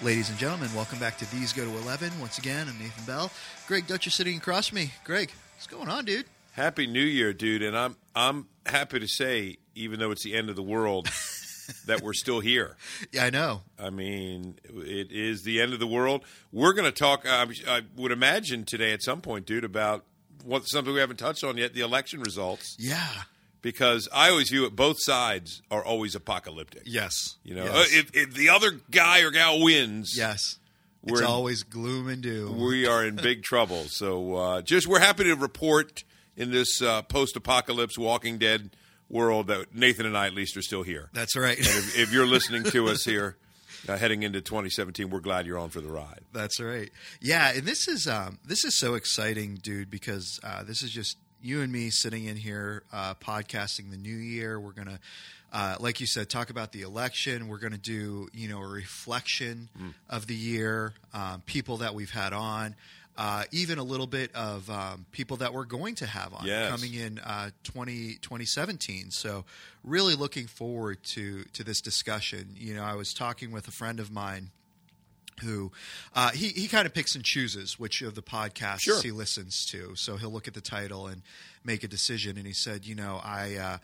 [0.00, 2.20] Ladies and gentlemen, welcome back to These Go to 11.
[2.20, 3.32] Once again, I'm Nathan Bell.
[3.66, 4.92] Greg Dutcher sitting across from me.
[5.02, 6.26] Greg, what's going on, dude?
[6.52, 10.50] Happy New Year, dude, and I'm I'm happy to say, even though it's the end
[10.50, 11.08] of the world,
[11.86, 12.76] that we're still here.
[13.10, 13.62] Yeah, I know.
[13.76, 16.24] I mean, it is the end of the world.
[16.52, 17.26] We're going to talk.
[17.26, 20.04] Um, I would imagine today at some point, dude, about
[20.44, 22.76] what something we haven't touched on yet: the election results.
[22.78, 23.22] Yeah.
[23.60, 26.82] Because I always view it both sides are always apocalyptic.
[26.86, 27.12] Yes.
[27.42, 27.92] You know, Yes.
[27.92, 30.56] If, if the other guy or gal wins, yes.
[31.02, 32.60] we're It's in- always gloom and doom.
[32.60, 33.84] we are in big trouble.
[33.88, 36.04] So uh, just we're happy to report
[36.36, 38.70] in this uh, post-apocalypse Walking Dead
[39.08, 41.10] world that Nathan and I at least are still here.
[41.12, 41.56] That's right.
[41.56, 43.36] And if, if you're listening to us here
[43.88, 46.20] uh, heading into 2017, we're glad you're on for the ride.
[46.32, 46.90] That's right.
[47.20, 51.16] Yeah, and this is um, this is so exciting, dude, because uh, this is just
[51.42, 54.58] you and me sitting in here uh, podcasting the new year.
[54.58, 54.98] We're gonna,
[55.52, 57.48] uh, like you said, talk about the election.
[57.48, 59.94] We're gonna do you know a reflection Mm.
[60.08, 62.74] of the year, um, people that we've had on.
[63.16, 66.70] Uh, even a little bit of um, people that we're going to have on Yes.
[66.70, 69.10] coming in uh, 20, 2017.
[69.10, 69.44] So,
[69.82, 72.54] really looking forward to to this discussion.
[72.56, 74.50] You know, I was talking with a friend of mine
[75.42, 75.72] who
[76.14, 79.00] uh, he he kind of picks and chooses which of the podcasts Sure.
[79.02, 79.94] he listens to.
[79.96, 81.22] So he'll look at the title and
[81.64, 82.36] make a decision.
[82.36, 83.54] And he said, you know, I.
[83.56, 83.78] Uh,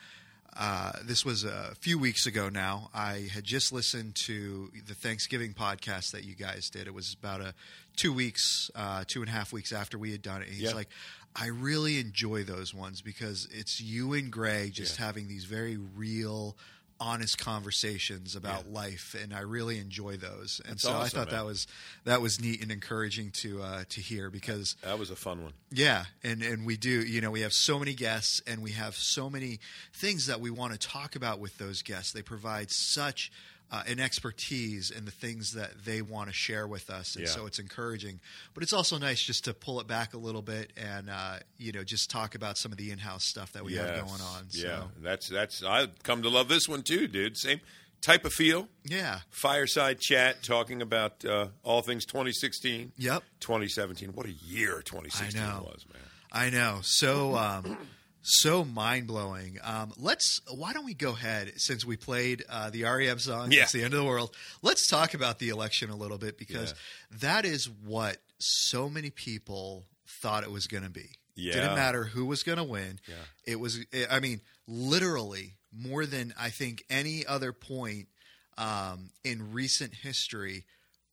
[0.57, 2.89] uh, this was a few weeks ago now.
[2.95, 6.87] I had just listened to the Thanksgiving podcast that you guys did.
[6.87, 7.55] It was about a
[7.97, 10.47] two weeks, uh, two and a half weeks after we had done it.
[10.47, 10.75] And he's Yeah.
[10.75, 10.91] like,
[11.35, 15.07] I really enjoy those ones because it's you and Greg just Yeah.
[15.07, 16.57] having these very real,
[17.05, 20.61] honest conversations about life, and I really enjoy those.
[20.65, 21.67] And That's so I awesome, thought that was
[22.05, 25.53] that was neat and encouraging to uh, to hear because That was a fun one.
[25.71, 26.91] yeah, and and we do.
[26.91, 29.61] You know, we have so many guests, and we have so many
[29.93, 32.13] things that we want to talk about with those guests.
[32.13, 33.31] They provide such
[33.75, 37.31] uh, an expertise and the things that they want to share with us, and Yeah.
[37.31, 38.21] so it's encouraging.
[38.55, 41.73] But it's also nice just to pull it back a little bit and uh, you
[41.73, 44.51] know just talk about some of the in-house stuff that we have going on.
[44.51, 45.63] So, Yeah, that's that's.
[45.65, 47.37] I come to love this one too, dude.
[47.37, 47.61] Same
[48.01, 48.69] type of feel.
[48.85, 53.23] yeah, Fireside chat, talking about uh, all things 2016, yep.
[53.41, 54.11] 2017.
[54.11, 55.63] What a year 2016 I know.
[55.65, 56.03] was, man.
[56.31, 56.81] I know.
[56.83, 57.77] So um,
[58.27, 59.59] so mind blowing.
[59.63, 60.41] Um, let's.
[60.53, 63.53] Why don't we go ahead since we played uh, the REM song?
[63.53, 63.63] Yeah.
[63.63, 64.35] It's the end of the world.
[64.63, 66.75] Let's talk about the election a little bit because
[67.21, 71.11] that is what so many people thought it was going to be.
[71.37, 71.53] Yeah.
[71.53, 72.99] Didn't matter who was going to win.
[73.07, 73.15] Yeah.
[73.47, 73.85] It was.
[74.11, 78.09] I mean, literally more than I think any other point
[78.57, 80.65] um, in recent history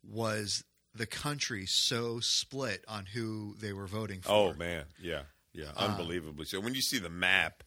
[0.04, 0.64] was
[0.94, 4.32] the country so split on who they were voting for.
[4.32, 5.22] Oh man, yeah,
[5.54, 6.46] yeah, Uh, unbelievably.
[6.46, 7.64] so when you see the map,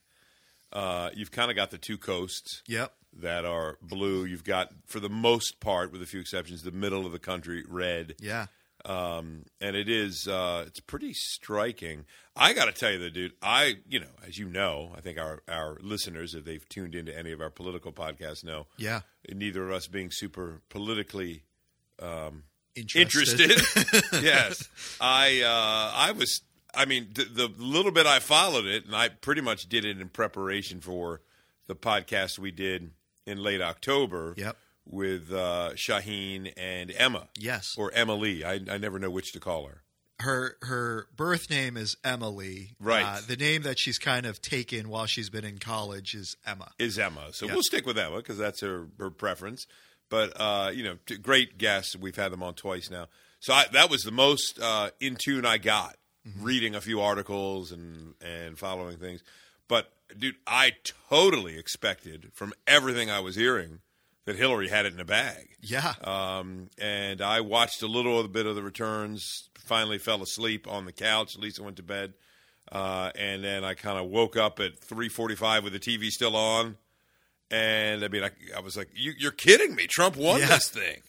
[0.72, 2.92] uh, you've kind of got the two coasts Yep.
[3.20, 4.24] that are blue.
[4.24, 7.64] You've got, for the most part, with a few exceptions, the middle of the country
[7.68, 8.16] red.
[8.20, 8.46] Yeah.
[8.86, 12.04] um, and it is uh, it's pretty striking.
[12.36, 13.32] I got to tell you, though, dude.
[13.40, 17.16] I you know, as you know, I think our our listeners, if they've tuned into
[17.16, 19.00] any of our political podcasts, know Yeah.
[19.32, 21.44] neither of us being super politically
[22.76, 23.52] Interested.
[23.52, 24.04] interested.
[24.22, 24.68] yes,
[25.00, 26.42] I uh, I was.
[26.76, 30.00] I mean, the, the little bit I followed it, and I pretty much did it
[30.00, 31.20] in preparation for
[31.66, 32.90] the podcast we did
[33.26, 34.34] in late October.
[34.36, 34.56] Yep.
[34.86, 37.28] With uh, Shaheen and Emma.
[37.38, 37.74] Yes.
[37.78, 38.44] Or Emily.
[38.44, 39.82] I, I never know which to call her.
[40.20, 42.76] her her birth name is Emily.
[42.78, 43.02] Right.
[43.02, 46.72] Uh, the name that she's kind of taken while she's been in college is Emma.
[46.78, 47.28] Is Emma.
[47.32, 47.54] So Yeah.
[47.54, 49.66] we'll stick with Emma because that's her, her preference.
[50.10, 51.96] But, uh, you know, t- great guests.
[51.96, 53.06] We've had them on twice now.
[53.40, 55.96] So I, that was the most uh, in tune I got,
[56.40, 59.22] reading a few articles and, and following things.
[59.68, 60.72] But, dude, I
[61.10, 63.80] totally expected from everything I was hearing
[64.26, 65.48] that Hillary had it in the bag.
[65.60, 65.94] Yeah.
[66.02, 69.48] Um, and I watched a little bit of the returns.
[69.58, 71.36] Finally, fell asleep on the couch.
[71.38, 72.14] Lisa went to bed,
[72.72, 76.36] uh, and then I kind of woke up at three forty-five with the TV still
[76.36, 76.76] on,
[77.50, 79.86] And I mean, I, I was like, you, "You're kidding me!
[79.86, 80.46] Trump won Yeah.
[80.48, 81.02] this thing."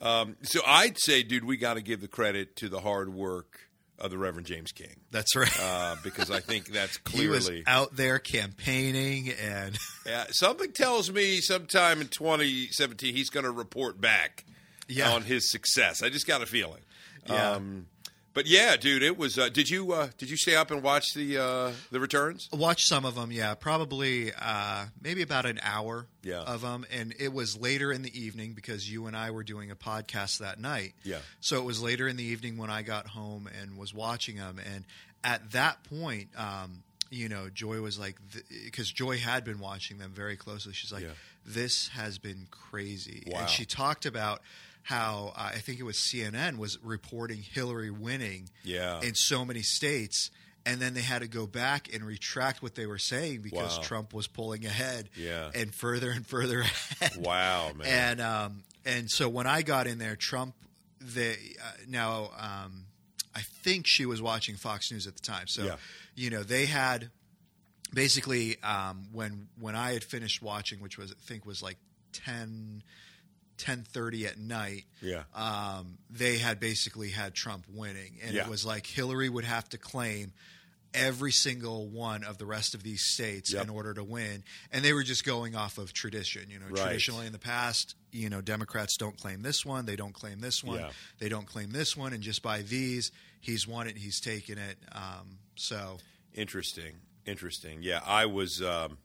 [0.00, 3.65] Um, so I'd say, dude, we got to give the credit to the hard work
[3.98, 5.60] of the Reverend James King That's right.
[5.60, 9.76] uh, because I think that's he was clearly out there campaigning, and
[10.06, 14.44] Yeah, something tells me sometime in 2017 he's going to report back
[14.88, 15.12] Yeah.
[15.12, 16.02] on his success.
[16.02, 16.82] I just got a feeling.
[17.28, 17.52] Yeah.
[17.52, 17.86] Um,
[18.36, 19.36] but yeah, dude, it was.
[19.38, 22.48] Uh, did you uh, did you stay up and watch the uh, the returns?
[22.52, 23.32] watch some of them.
[23.32, 26.42] Yeah, probably uh, maybe about an hour Yeah.
[26.42, 29.70] of them, and it was later in the evening because you and I were doing
[29.72, 30.92] a podcast that night.
[31.02, 31.18] Yeah.
[31.40, 34.60] so it was later in the evening when I got home and was watching them,
[34.72, 34.84] and
[35.24, 36.28] at that point.
[36.36, 38.16] Um, you know, Joy was like,
[38.64, 40.72] because Joy had been watching them very closely.
[40.72, 41.10] She's like, Yeah.
[41.46, 43.22] this has been crazy.
[43.28, 43.38] Wow.
[43.42, 44.42] And she talked about
[44.86, 49.00] how uh, I think it was CNN was reporting Hillary winning Yeah.
[49.02, 50.30] in so many states.
[50.64, 53.82] And then they had to go back and retract what they were saying because Wow.
[53.82, 55.50] Trump was pulling ahead Yeah.
[55.54, 56.60] and further and further
[57.00, 57.16] ahead.
[57.18, 57.86] Wow, man.
[57.88, 60.54] And um, and so when I got in there, Trump,
[61.00, 62.86] they uh, now um,
[63.34, 65.46] I think she was watching Fox News at the time.
[65.48, 65.76] So Yeah.
[66.14, 67.10] you know they had
[67.92, 71.76] basically um, when when I had finished watching, which was I think was like
[72.12, 72.82] 10,
[73.58, 74.84] 10.30 at night.
[75.00, 75.24] Yeah.
[75.34, 78.42] um, they had basically had Trump winning, and Yeah.
[78.44, 80.32] it was like Hillary would have to claim
[80.94, 83.64] every single one of the rest of these states Yep.
[83.64, 84.42] in order to win
[84.72, 86.84] and they were just going off of tradition you know Right.
[86.84, 90.64] traditionally in the past you know democrats don't claim this one they don't claim this
[90.64, 90.90] one Yeah.
[91.18, 94.78] they don't claim this one and just by these he's won it he's taken it
[94.92, 95.98] um, so
[96.32, 96.92] Interesting,
[97.26, 97.82] interesting.
[97.82, 98.96] Yeah, I was um,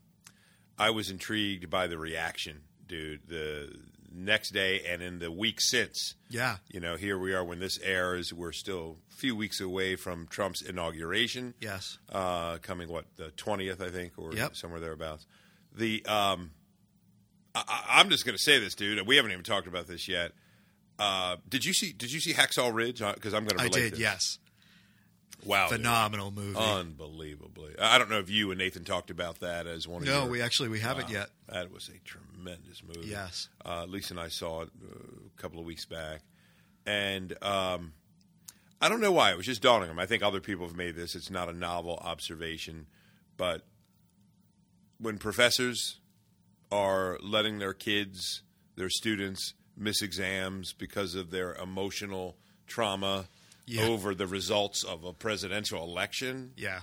[0.78, 3.26] I was intrigued by the reaction, dude.
[3.28, 3.74] The
[4.14, 7.78] next day and in the week since, yeah you know, here we are when this
[7.82, 8.32] airs.
[8.32, 11.54] We're still a few weeks away from Trump's inauguration.
[11.60, 14.56] yes uh, coming what the twentieth, I think, or Yep.
[14.56, 15.26] somewhere thereabouts.
[15.74, 16.50] The um,
[17.54, 19.06] I- I'm just going to say this, dude.
[19.06, 20.32] We haven't even talked about this yet.
[20.98, 21.92] Uh, did you see?
[21.92, 23.00] Did you see Hacksaw Ridge?
[23.00, 23.62] Because I'm going to.
[23.62, 23.98] i relate did this.
[24.00, 24.38] yes
[25.44, 25.78] Wow, dude.
[25.78, 27.74] phenomenal movie unbelievably.
[27.80, 30.02] I don't know if you and Nathan talked about that as one.
[30.02, 31.12] of no your, we actually we haven't Wow.
[31.12, 33.08] yet That was a tremendous movie.
[33.08, 33.48] Yes.
[33.64, 34.96] Uh, Lisa and I saw it uh,
[35.36, 36.20] a couple of weeks back,
[36.86, 37.92] and um,
[38.80, 40.02] I don't know why it was just dawning on me.
[40.02, 41.14] I think other people have made this.
[41.14, 42.86] It's not a novel observation,
[43.36, 43.62] but
[44.98, 45.98] when professors
[46.70, 48.42] are letting their kids,
[48.76, 53.24] their students, miss exams because of their emotional trauma
[53.66, 53.84] Yeah.
[53.84, 56.80] over the results of a presidential election, yeah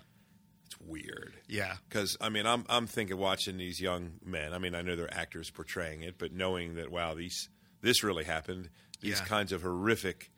[0.66, 1.34] it's weird.
[1.48, 4.54] yeah Because I mean, I'm I'm thinking watching these young men.
[4.54, 7.50] I mean, I know they're actors portraying it, but knowing that wow, these
[7.82, 8.70] this really happened.
[9.02, 9.26] These Yeah.
[9.26, 10.30] kinds of horrific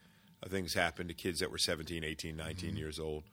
[0.43, 2.77] uh, things happened to kids that were 17, 18, 19 Mm-hmm.
[2.77, 3.23] years old.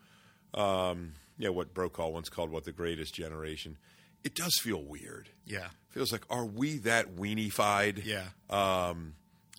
[0.54, 3.76] Um, yeah, what Brokaw once called what the greatest generation.
[4.24, 5.28] It does feel weird.
[5.46, 8.04] yeah Feels like are we that weenified?
[8.04, 9.14] yeah Um,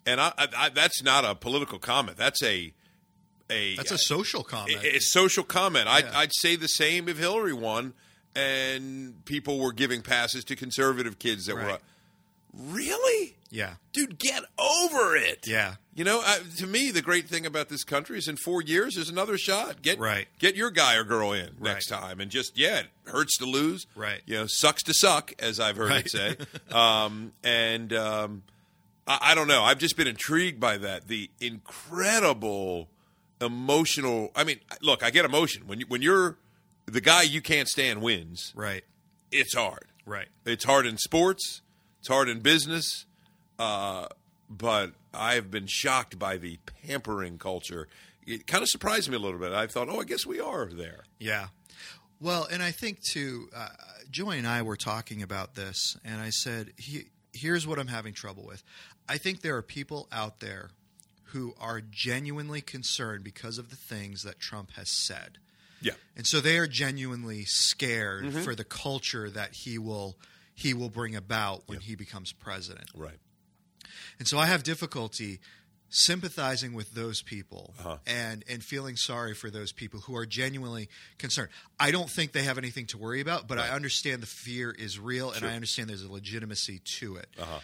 [0.05, 2.17] and I, I, I, that's not a political comment.
[2.17, 2.73] That's a
[3.49, 5.87] a that's a social comment a, a social comment.
[5.87, 7.93] I'd, I'd say the same if Hillary won
[8.35, 11.77] and people were giving passes to conservative kids that were.
[12.53, 13.35] Really?
[13.51, 15.45] yeah Dude, get over it.
[15.47, 18.61] yeah You know, uh, to me, the great thing about this country is in four
[18.61, 19.81] years, there's another shot.
[19.81, 20.27] Get Right.
[20.39, 21.73] get your guy or girl in Right.
[21.73, 23.85] next time, and just yeah, it hurts to lose.
[23.95, 24.21] Right.
[24.25, 26.35] You know, sucks to suck, as I've heard it say.
[26.71, 28.43] um, and um,
[29.07, 29.63] I, I don't know.
[29.63, 31.07] I've just been intrigued by that.
[31.07, 32.87] The incredible
[33.41, 34.31] emotional.
[34.35, 36.37] I mean, look, I get emotion when you, when you're
[36.85, 38.51] the guy you can't stand wins.
[38.55, 38.83] right
[39.31, 39.85] It's hard.
[40.05, 41.61] right It's hard in sports.
[41.99, 43.05] It's hard in business.
[43.57, 44.07] Uh,
[44.49, 47.87] but I've been shocked by the pampering culture.
[48.25, 49.51] It kind of surprised me a little bit.
[49.51, 51.03] I thought, oh, I guess we are there.
[51.19, 51.47] Yeah.
[52.21, 53.69] Well, and I think too, uh,
[54.11, 58.13] Joy and I were talking about this, and I said, he, here's what I'm having
[58.13, 58.63] trouble with.
[59.07, 60.69] I think there are people out there
[61.31, 65.37] who are genuinely concerned because of the things that Trump has said.
[65.81, 65.93] Yeah.
[66.17, 68.41] And so they are genuinely scared Mm-hmm.
[68.41, 70.17] for the culture that he will
[70.53, 72.89] he will bring about when he becomes president.
[72.93, 73.17] Right.
[74.19, 75.39] And so I have difficulty
[75.91, 77.97] sympathizing with those people Uh-huh.
[78.05, 81.49] and and feeling sorry for those people who are genuinely concerned.
[81.79, 84.99] I don't think they have anything to worry about, but I understand the fear is
[84.99, 87.27] real and I understand there's a legitimacy to it.
[87.39, 87.59] Uh-huh.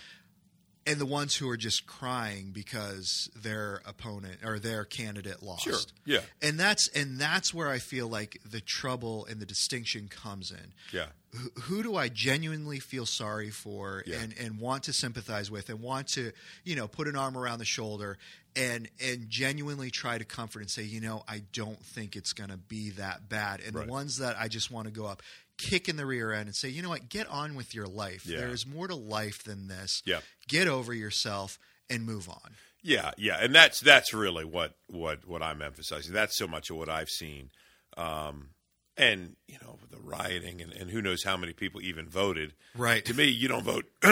[0.88, 5.64] And the ones who are just crying because their opponent or their candidate lost.
[5.64, 5.80] Sure.
[6.06, 6.20] Yeah.
[6.44, 10.74] And that's and that's where I feel like the trouble and the distinction comes in
[10.92, 11.08] Yeah.
[11.34, 14.20] who, who do I genuinely feel sorry for Yeah.
[14.20, 16.32] and, and want to sympathize with and want to,
[16.64, 18.20] you know, put an arm around the shoulder
[18.56, 22.52] and and genuinely try to comfort and say, you know, I don't think it's going
[22.52, 23.60] to be that bad.
[23.66, 23.88] And Right.
[23.88, 25.24] the ones that I just want to go up,
[25.58, 28.26] kick in the rear end and say, you know what, get on with your life.
[28.26, 28.40] Yeah.
[28.40, 30.02] There is more to life than this.
[30.06, 30.20] Yeah.
[30.48, 31.58] Get over yourself
[31.90, 32.52] and move on.
[32.82, 36.14] Yeah, yeah, and that's that's really what what what I'm emphasizing.
[36.14, 37.50] That's so much of what I've seen,
[37.98, 38.50] um,
[38.96, 42.54] and you know the rioting and, and who knows how many people even voted.
[42.78, 43.04] Right.
[43.06, 43.86] To me, you don't vote,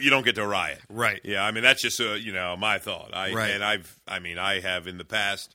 [0.00, 0.80] you don't get to riot.
[0.88, 1.20] Right.
[1.24, 3.10] Yeah, I mean that's just a, you know my thought.
[3.12, 3.50] I Right.
[3.50, 5.54] and I've I mean I have in the past.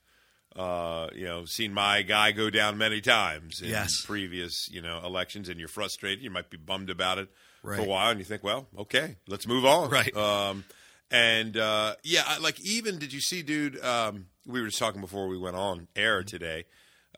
[0.58, 4.04] Uh, you know, seen my guy go down many times in Yes.
[4.04, 6.24] previous, you know, elections, and you're frustrated.
[6.24, 7.28] You might be bummed about it
[7.62, 9.88] for a while, and you think, well, okay, let's move on.
[9.90, 10.14] Right.
[10.16, 10.64] Um,
[11.10, 13.82] and uh, yeah, I- like even did you see, dude?
[13.84, 16.64] Um, we were just talking before we went on air today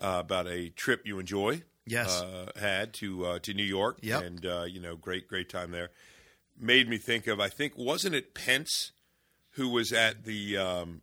[0.03, 1.63] uh, about a trip you enjoy.
[1.87, 2.21] Yes.
[2.21, 3.99] uh, had to uh, to New York.
[4.03, 4.23] Yep.
[4.23, 5.91] and uh, you know, great great time there.
[6.59, 8.93] Made me think of I think wasn't it Pence
[9.53, 11.01] who was at the um,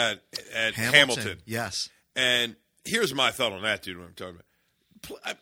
[0.00, 0.22] at
[0.54, 1.38] at Hamilton.
[1.44, 1.88] Yes.
[2.16, 3.98] And here's my thought on that, dude.
[3.98, 5.18] What I'm talking about.
[5.24, 5.34] I-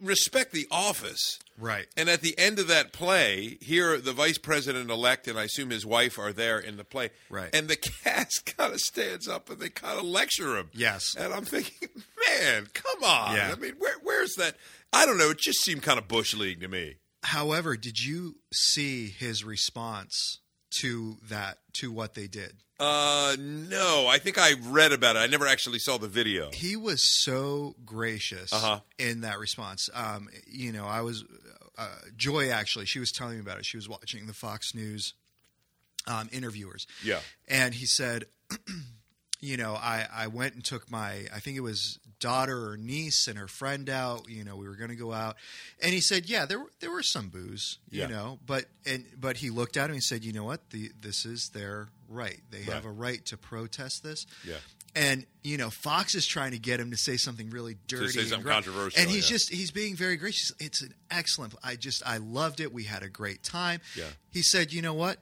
[0.00, 1.38] Respect the office.
[1.56, 1.86] Right.
[1.96, 5.70] And at the end of that play, here the vice president elect and I assume
[5.70, 7.10] his wife are there in the play.
[7.30, 7.48] Right.
[7.54, 10.68] And the cast kind of stands up and they kind of lecture him.
[10.74, 11.14] Yes.
[11.16, 11.88] And I'm thinking,
[12.40, 13.36] man, come on.
[13.36, 13.52] Yeah.
[13.56, 14.56] I mean, where, where's that?
[14.92, 15.30] I don't know.
[15.30, 16.96] It just seemed kind of bush league to me.
[17.22, 20.40] However, did you see his response
[20.80, 22.56] to that to what they did?
[22.80, 25.20] Uh, no, I think I read about it.
[25.20, 26.50] I never actually saw the video.
[26.52, 28.80] He was so gracious Uh-huh.
[28.98, 29.88] in that response.
[29.94, 31.24] Um, you know, I was
[31.78, 32.86] uh, Joy actually.
[32.86, 33.64] She was telling me about it.
[33.64, 35.14] She was watching the Fox News
[36.06, 36.86] um, interviewers.
[37.02, 37.20] Yeah.
[37.48, 38.24] and he said,
[39.40, 43.26] you know, I I went and took my I think it was daughter or niece
[43.28, 44.28] and her friend out.
[44.28, 45.36] You know, we were going to go out,
[45.82, 48.06] and he said, yeah, there were there were some booze, you Yeah.
[48.08, 51.24] know, but and but he looked at him and said, you know what, the this
[51.24, 52.40] is their right.
[52.50, 54.26] They have a right to protest this.
[54.46, 54.56] Yeah.
[54.96, 58.20] And you know, Fox is trying to get him to say something really dirty, say
[58.20, 59.34] and something gr- controversial, and he's yeah.
[59.34, 60.52] just he's being very gracious.
[60.60, 61.54] It's an excellent.
[61.64, 62.72] I just I loved it.
[62.72, 63.80] We had a great time.
[63.96, 64.04] Yeah.
[64.30, 65.18] He said, you know what,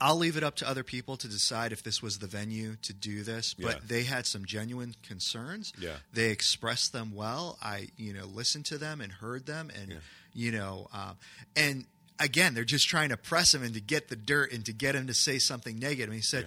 [0.00, 2.92] I'll leave it up to other people to decide if this was the venue to
[2.92, 3.80] do this, but Yeah.
[3.86, 5.72] they had some genuine concerns.
[5.78, 5.96] Yeah.
[6.12, 7.58] They expressed them well.
[7.62, 9.98] I, you know, listened to them and heard them, and Yeah.
[10.32, 11.16] you know, um,
[11.54, 11.86] and
[12.20, 14.94] again, they're just trying to press him and to get the dirt and to get
[14.94, 16.06] him to say something negative.
[16.08, 16.46] And he said,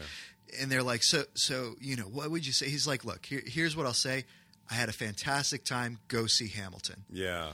[0.59, 2.69] and they're like, so, so, you know, what would you say?
[2.69, 4.25] He's like, look, here, here's what I'll say.
[4.69, 5.99] I had a fantastic time.
[6.07, 7.53] Go see Hamilton Yeah.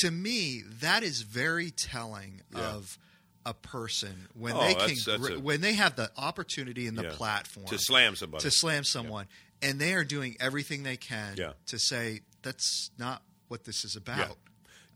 [0.00, 2.60] to me, that is very telling Yeah.
[2.74, 2.98] of
[3.46, 6.98] a person when Oh, they can that's gr- a- when they have the opportunity and
[6.98, 7.12] the Yeah.
[7.14, 8.42] platform To slam somebody.
[8.42, 9.26] to slam someone,
[9.62, 11.52] and they are doing everything they can Yeah.
[11.66, 14.38] to say that's not what this is about.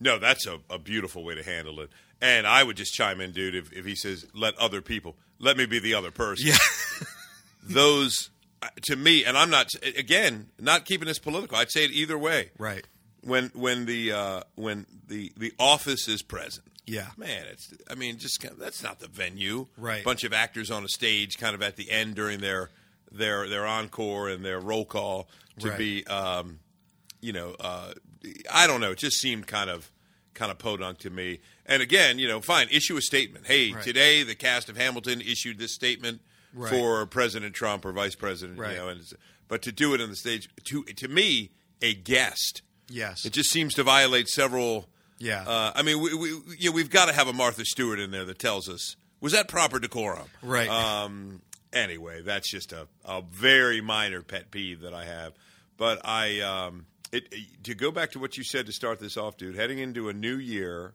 [0.00, 1.90] No, that's a, a beautiful way to handle it.
[2.22, 5.56] And I would just chime in, dude, if, if he says, let other people, let
[5.58, 6.46] me be the other person.
[6.48, 6.56] Yeah.
[7.64, 8.30] Those,
[8.62, 12.18] uh, to me, and I'm not, again, not keeping this political, I'd say it either
[12.18, 12.50] way.
[12.58, 12.86] Right.
[13.24, 17.06] When when the uh, when the the office is present, Yeah.
[17.16, 19.68] man, it's I mean, just kind of, that's not the venue.
[19.76, 20.02] Right.
[20.04, 22.70] bunch of actors on a stage, kind of at the end during their
[23.12, 25.28] their their encore and their roll call
[25.60, 25.78] to Right.
[25.78, 26.58] be, um,
[27.20, 27.92] you know, uh,
[28.52, 28.90] I don't know.
[28.90, 29.88] It just seemed kind of
[30.34, 31.38] kind of podunk to me.
[31.72, 33.46] And again, you know, fine, issue a statement.
[33.46, 33.82] Hey, Right.
[33.82, 36.20] today the cast of Hamilton issued this statement
[36.52, 36.68] Right.
[36.70, 38.58] for President Trump or Vice President.
[38.58, 38.72] Right.
[38.72, 39.14] You know, and it's-
[39.48, 41.50] but to do it on the stage, to to me,
[41.80, 42.60] a guest.
[42.88, 43.24] Yes.
[43.24, 44.88] It just seems to violate several.
[45.18, 45.42] Yeah.
[45.48, 48.10] Uh, I mean, we, we, you know, we've got to have a Martha Stewart in
[48.10, 50.28] there that tells us was that proper decorum.
[50.42, 50.68] Right.
[50.68, 51.40] Um,
[51.72, 55.32] anyway, that's just a, a very minor pet peeve that I have.
[55.78, 57.32] But I um, it,
[57.64, 59.54] to go back to what you said to start this off, dude.
[59.56, 60.92] Heading into a new year,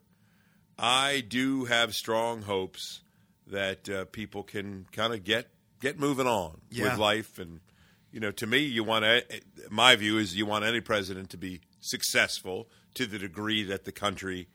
[0.79, 3.01] I do have strong hopes
[3.47, 5.47] that uh, people can kind of get
[5.79, 6.85] get moving on Yeah.
[6.89, 7.59] with life and
[8.11, 9.23] you know to me you want to
[9.69, 13.91] my view is you want any president to be successful to the degree that the
[13.91, 14.47] country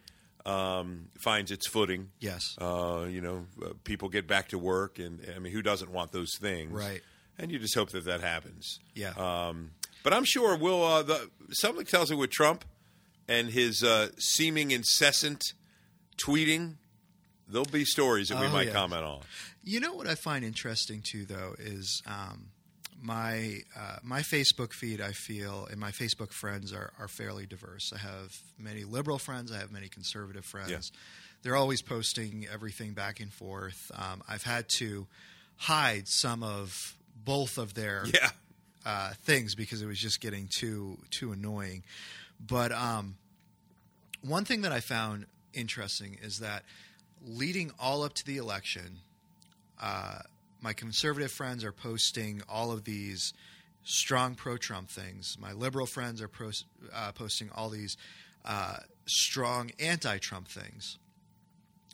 [0.45, 2.57] um, finds its footing yes.
[2.61, 6.11] uh, you know uh, people get back to work and i mean who doesn't want
[6.13, 7.01] those things Right.
[7.39, 9.13] and you just hope that that happens Yeah.
[9.17, 9.71] um,
[10.03, 12.65] but i'm sure we'll uh, the, something tells me with trump
[13.29, 15.43] and his uh, seeming incessant
[16.25, 16.75] tweeting
[17.49, 18.73] there'll be stories that we Oh, might yeah.
[18.73, 19.21] comment on
[19.65, 22.47] You know what I find interesting too, though, is um,
[23.01, 25.01] my uh, my Facebook feed.
[25.01, 27.93] I feel and my Facebook friends are are fairly diverse.
[27.95, 29.51] I have many liberal friends.
[29.53, 30.93] I have many conservative friends.
[31.43, 33.91] They're always posting everything back and forth.
[33.95, 35.07] Um, I've had to
[35.57, 38.31] hide some of both of their yeah
[38.87, 41.83] uh, things because it was just getting too too annoying.
[42.45, 43.17] But um,
[44.23, 46.65] one thing that I found interesting is that
[47.25, 48.99] leading all up to the election,
[49.81, 50.19] uh,
[50.61, 53.33] my conservative friends are posting all of these
[53.85, 55.37] strong pro-Trump things.
[55.41, 57.97] My liberal friends are pros- uh, posting all these
[58.45, 60.99] uh, strong anti-Trump things.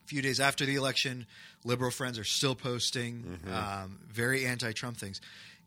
[0.04, 1.26] A few days after the election,
[1.64, 5.20] liberal friends are still posting um, very anti-Trump things.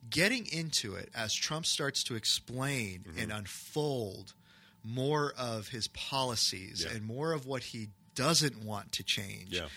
[0.09, 4.33] Getting into it as Trump starts to explain and unfold
[4.83, 6.93] more of his policies Yeah.
[6.95, 9.67] and more of what he doesn't want to change Yeah.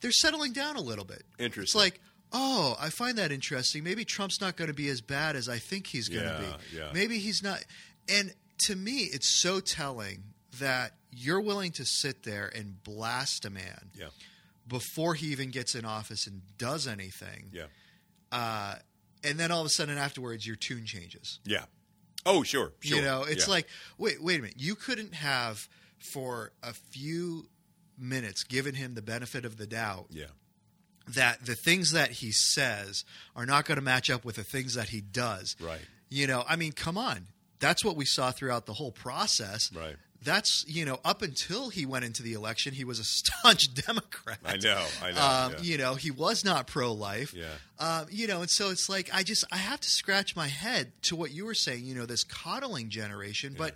[0.00, 1.24] they're settling down a little bit.
[1.38, 1.62] Interesting.
[1.62, 2.00] It's like,
[2.32, 3.82] oh, I find that interesting.
[3.84, 6.56] Maybe Trump's not going to be as bad as I think he's going to Yeah,
[6.70, 6.76] be.
[6.76, 6.90] yeah.
[6.92, 7.64] Maybe he's not.
[8.08, 8.32] And
[8.66, 10.22] to me, it's so telling
[10.58, 14.08] that you're willing to sit there and blast a man Yeah.
[14.66, 17.50] before he even gets in office and does anything.
[17.52, 17.66] Yeah.
[18.30, 18.76] Uh,
[19.24, 21.40] and then all of a sudden afterwards, your tune changes.
[21.44, 21.64] Yeah.
[22.28, 22.72] Oh, sure.
[22.80, 22.96] sure.
[22.98, 23.52] You know, it's Yeah.
[23.54, 24.56] like, wait, wait a minute.
[24.58, 25.68] You couldn't have,
[25.98, 27.48] for a few
[27.98, 30.26] minutes, given him the benefit of the doubt Yeah.
[31.08, 33.04] that the things that he says
[33.34, 35.56] are not going to match up with the things that he does.
[35.58, 35.80] Right.
[36.10, 37.28] You know, I mean, come on.
[37.60, 39.72] That's what we saw throughout the whole process.
[39.72, 39.96] Right.
[40.22, 44.38] That's, you know, up until he went into the election, he was a staunch Democrat.
[44.44, 44.84] I know.
[45.02, 45.20] I know.
[45.20, 45.62] Um, yeah.
[45.62, 47.32] You know, he was not pro life.
[47.34, 47.46] Yeah.
[47.78, 50.92] Um, you know, and so it's like I just I have to scratch my head
[51.02, 51.84] to what you were saying.
[51.84, 53.74] You know, this coddling generation, but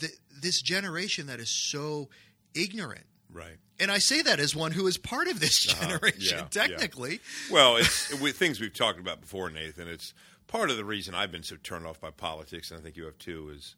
[0.00, 0.08] the,
[0.42, 2.08] this generation that is so
[2.54, 3.04] ignorant.
[3.32, 3.56] Right.
[3.78, 5.86] And I say that as one who is part of this Uh-huh.
[5.88, 6.66] generation, Yeah, yeah.
[6.66, 7.20] technically.
[7.50, 9.86] Well, it's with things we've talked about before, Nathan.
[9.88, 10.14] It's
[10.46, 13.04] part of the reason I've been so turned off by politics, and I think you
[13.04, 13.52] have too.
[13.54, 13.76] Is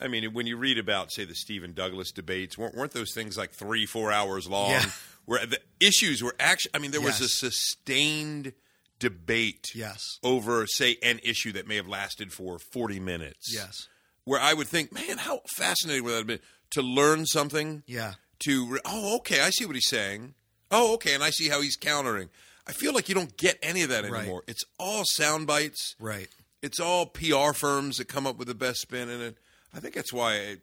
[0.00, 3.36] I mean, when you read about, say, the Stephen Douglas debates, weren't, weren't those things
[3.36, 4.70] like three, four hours long?
[4.70, 4.84] Yeah.
[5.26, 8.52] Where the issues were actually, I mean, there was a sustained
[8.98, 10.18] debate Yes.
[10.22, 13.52] over, say, an issue that may have lasted for 40 minutes.
[13.54, 13.88] Yes.
[14.24, 16.40] Where I would think, man, how fascinating would that have been
[16.72, 17.82] to learn something?
[17.86, 18.14] Yeah.
[18.40, 20.32] to re- oh okay i see what he's saying
[20.70, 22.30] oh okay and i see how he's countering
[22.66, 24.20] i feel like you don't get any of that Right.
[24.22, 26.28] anymore it's all sound bites Right.
[26.62, 29.36] it's all pr firms that come up with the best spin in it
[29.74, 30.56] i think that's why I,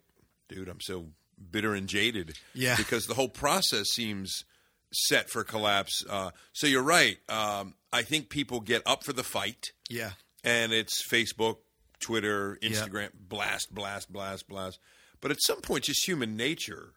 [0.50, 1.08] dude i'm so
[1.52, 2.76] bitter and jaded Yeah.
[2.78, 4.44] because the whole process seems
[4.94, 9.24] set for collapse uh, so you're right um, i think people get up for the
[9.24, 10.12] fight Yeah.
[10.44, 11.58] and it's Facebook,
[12.00, 12.70] Twitter, Yeah.
[12.70, 14.80] Instagram, blast, blast, blast, blast.
[15.20, 16.94] But at some point, just human nature.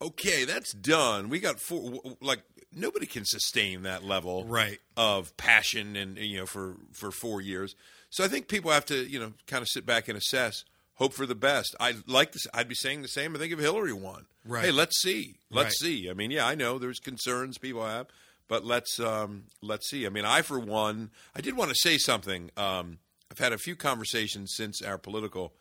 [0.00, 1.28] Okay, that's done.
[1.28, 2.00] We got four.
[2.20, 2.42] Like
[2.72, 4.78] nobody can sustain that level Right.
[4.96, 7.74] of passion and you know for for four years.
[8.10, 10.64] So I think people have to you know kind of sit back and assess.
[10.96, 11.74] Hope for the best.
[11.80, 12.46] I like this.
[12.52, 13.34] I'd be saying the same.
[13.34, 14.66] I think if Hillary won, Right.
[14.66, 15.36] Hey, let's see.
[15.50, 15.88] Let's Right.
[15.90, 16.10] see.
[16.10, 18.06] I mean, yeah, I know there's concerns people have,
[18.48, 20.04] but let's um, let's see.
[20.06, 22.50] I mean, I for one, I did want to say something.
[22.56, 22.98] Um,
[23.30, 25.54] I've had a few conversations since our political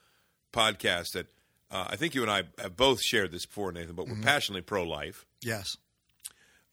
[0.52, 1.28] podcast that
[1.70, 3.96] uh, I think you and I have both shared this before, Nathan.
[3.96, 5.26] But we're passionately pro-life.
[5.42, 5.68] Yes.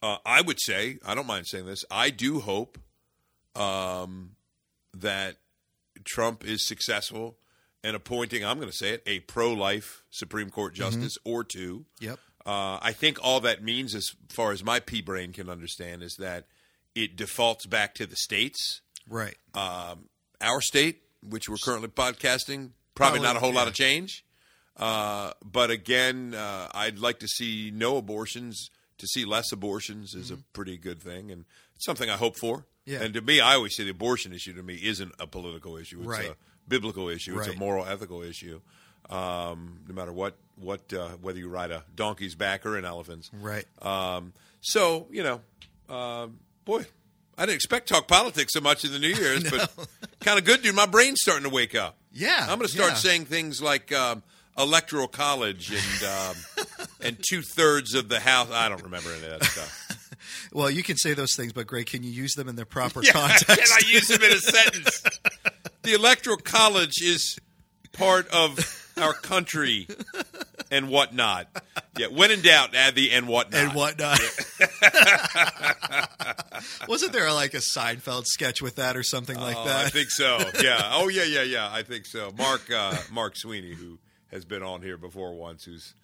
[0.03, 1.85] Uh, I would say, I don't mind saying this.
[1.90, 2.79] I do hope
[3.55, 4.31] um,
[4.94, 5.37] that
[6.05, 7.37] Trump is successful
[7.85, 8.45] in appointing.
[8.45, 11.85] I'm going to say it a pro-life Supreme Court justice or two.
[12.01, 12.19] Yep.
[12.47, 16.17] Uh, I think all that means, as far as my pea brain can understand, is
[16.19, 16.47] that
[16.95, 18.81] it defaults back to the states.
[19.09, 19.37] Right.
[19.55, 20.09] Um,
[20.41, 24.25] our state, which we're currently podcasting, probably, Probably, not a whole lot of change.
[24.77, 28.71] Uh, but again, uh, I'd like to see no abortions.
[28.99, 31.45] To see less abortions is a pretty good thing, and
[31.77, 32.57] it's something I hope for.
[32.59, 32.93] Mm-hmm.
[32.93, 33.03] Yeah.
[33.03, 35.99] And to me, I always say the abortion issue to me isn't a political issue;
[36.01, 36.31] it's Right.
[36.31, 36.37] a
[36.68, 37.38] biblical issue.
[37.38, 38.61] It's a moral, ethical issue.
[39.11, 43.31] Um, no matter what, what uh, whether you ride a donkey's back or an elephant's.
[43.33, 43.64] Right.
[43.81, 45.40] Um, so you know,
[45.94, 46.85] um, boy,
[47.38, 49.70] I didn't expect to talk politics so much in the New Year's, but
[50.20, 50.74] kind of good, dude.
[50.74, 51.96] My brain's starting to wake up.
[52.12, 52.96] Yeah, I'm going to start yeah.
[52.96, 54.22] saying things like um,
[54.59, 56.66] electoral college and um,
[57.00, 58.50] and two thirds of the house.
[58.50, 59.85] I don't remember any of that stuff.
[60.52, 63.02] Well, you can say those things, but Greg, can you use them in their proper
[63.02, 63.46] Yeah, context?
[63.46, 65.20] can I use them in a sentence?
[65.88, 67.38] The electoral college is
[67.94, 68.59] part of
[69.01, 69.88] our country
[70.70, 71.48] and whatnot.
[71.96, 73.59] Yeah, when in doubt, add the and whatnot.
[73.62, 74.20] and whatnot.
[76.88, 79.87] Wasn't there like a Seinfeld sketch with that or something like Oh, that?
[79.87, 80.38] I think so.
[80.62, 80.90] Yeah.
[80.92, 81.70] Oh yeah, yeah, yeah.
[81.72, 82.33] I think so.
[82.37, 83.98] Mark uh, Mark Sweeney, who
[84.31, 85.94] has been on here before once, who's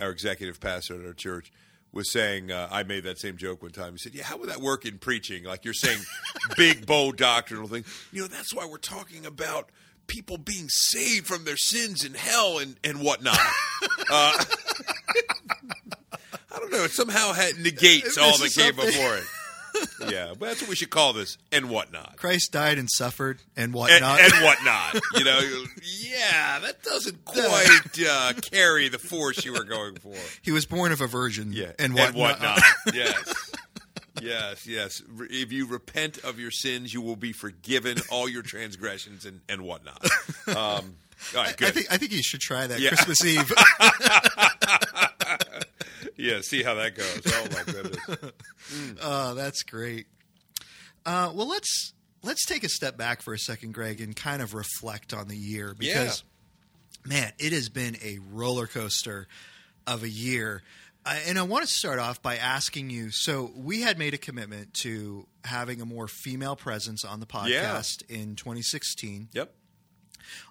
[0.00, 1.50] our executive pastor at our church,
[1.96, 3.92] was saying uh, I made that same joke one time.
[3.92, 5.44] He said, "Yeah, how would that work in preaching?
[5.44, 5.98] Like you're saying,
[6.56, 7.84] big bold doctrinal thing.
[8.12, 9.70] You know, that's why we're talking about."
[10.08, 13.40] People being saved from their sins in hell and, and whatnot.
[14.08, 14.32] Uh,
[16.56, 16.84] I don't know.
[16.84, 19.24] It somehow had, negates all that came before it.
[20.00, 23.66] Yeah, but that's what we should call this and whatnot Christ died and suffered and
[23.66, 24.20] and, whatnot.
[24.20, 25.00] and whatnot.
[25.14, 25.38] You know,
[26.02, 30.14] yeah, that doesn't quite uh, carry the force you were going for.
[30.42, 31.52] he was born of a virgin.
[31.52, 32.14] Yeah, and whatnot.
[32.16, 32.60] whatnot.
[32.94, 33.52] yes,
[34.20, 35.02] yes, yes.
[35.30, 39.62] If you repent of your sins, you will be forgiven all your transgressions and, and
[39.62, 40.04] whatnot.
[40.48, 40.82] Um, All
[41.34, 41.74] right, I good.
[41.74, 42.90] think I think you should try that Yeah.
[42.90, 43.50] Christmas Eve.
[46.16, 47.22] yeah, see how that goes.
[47.26, 48.32] Oh my goodness.
[49.02, 50.06] oh, that's great.
[51.04, 54.54] Uh, well, let's let's take a step back for a second, Greg, and kind of
[54.54, 56.24] reflect on the year because,
[57.04, 59.28] man, it has been a roller coaster
[59.86, 60.62] of a year.
[61.04, 63.10] I, and I want to start off by asking you.
[63.12, 68.02] So we had made a commitment to having a more female presence on the podcast
[68.08, 69.28] in 2016.
[69.32, 69.54] Yep.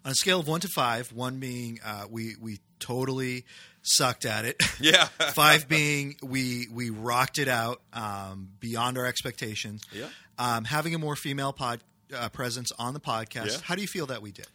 [0.06, 3.43] On a scale of one to five, one being uh, we we totally
[3.85, 4.61] sucked at it.
[4.79, 5.05] Yeah.
[5.33, 9.83] Five being we we rocked it out um, beyond our expectations.
[9.93, 10.07] Yeah.
[10.37, 11.79] Um, having a more female pod
[12.13, 13.51] uh, presence on the podcast.
[13.51, 13.57] Yeah.
[13.63, 14.47] How do you feel that we did?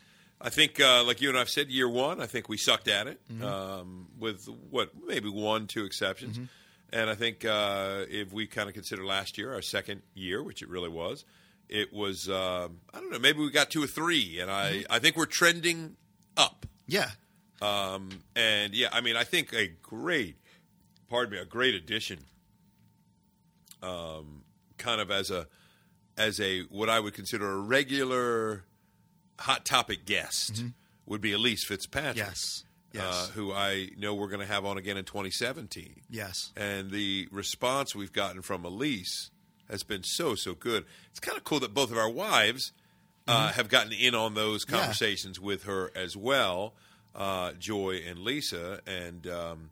[0.42, 3.06] I think, uh, like you and I've said, year one, I think we sucked at
[3.06, 3.44] it Mm-hmm.
[3.44, 6.36] um, with what maybe one, two exceptions.
[6.36, 6.46] Mm-hmm.
[6.92, 10.60] And I think uh, if we kind of consider last year our second year, which
[10.62, 11.24] it really was,
[11.68, 14.92] it was uh, I don't know, maybe we got two or three, and I Mm-hmm.
[14.92, 15.96] I think we're trending
[16.36, 16.66] up.
[16.86, 17.10] Yeah.
[17.62, 20.36] Um, and yeah, I mean, I think a great,
[21.08, 22.18] pardon me, a great addition,
[23.82, 24.42] um,
[24.78, 25.46] kind of as a,
[26.16, 28.64] as a what I would consider a regular
[29.38, 30.64] hot topic guest
[31.06, 32.16] would be Elyse Fitzpatrick.
[32.16, 32.28] Mm-hmm.
[32.30, 32.64] Yes.
[32.92, 33.04] Yes.
[33.04, 36.00] Uh, who I know we're going to have on again in 2017.
[36.10, 36.50] yes.
[36.56, 39.30] And the response we've gotten from Elyse
[39.68, 40.84] has been so, so good.
[41.12, 42.72] It's kind of cool that both of our wives
[43.28, 44.74] uh, have gotten in on those Mm-hmm.
[44.74, 44.80] Yeah.
[44.80, 46.74] conversations with her as well,
[47.14, 48.80] uh, Joy and Lisa.
[48.86, 49.70] And, um,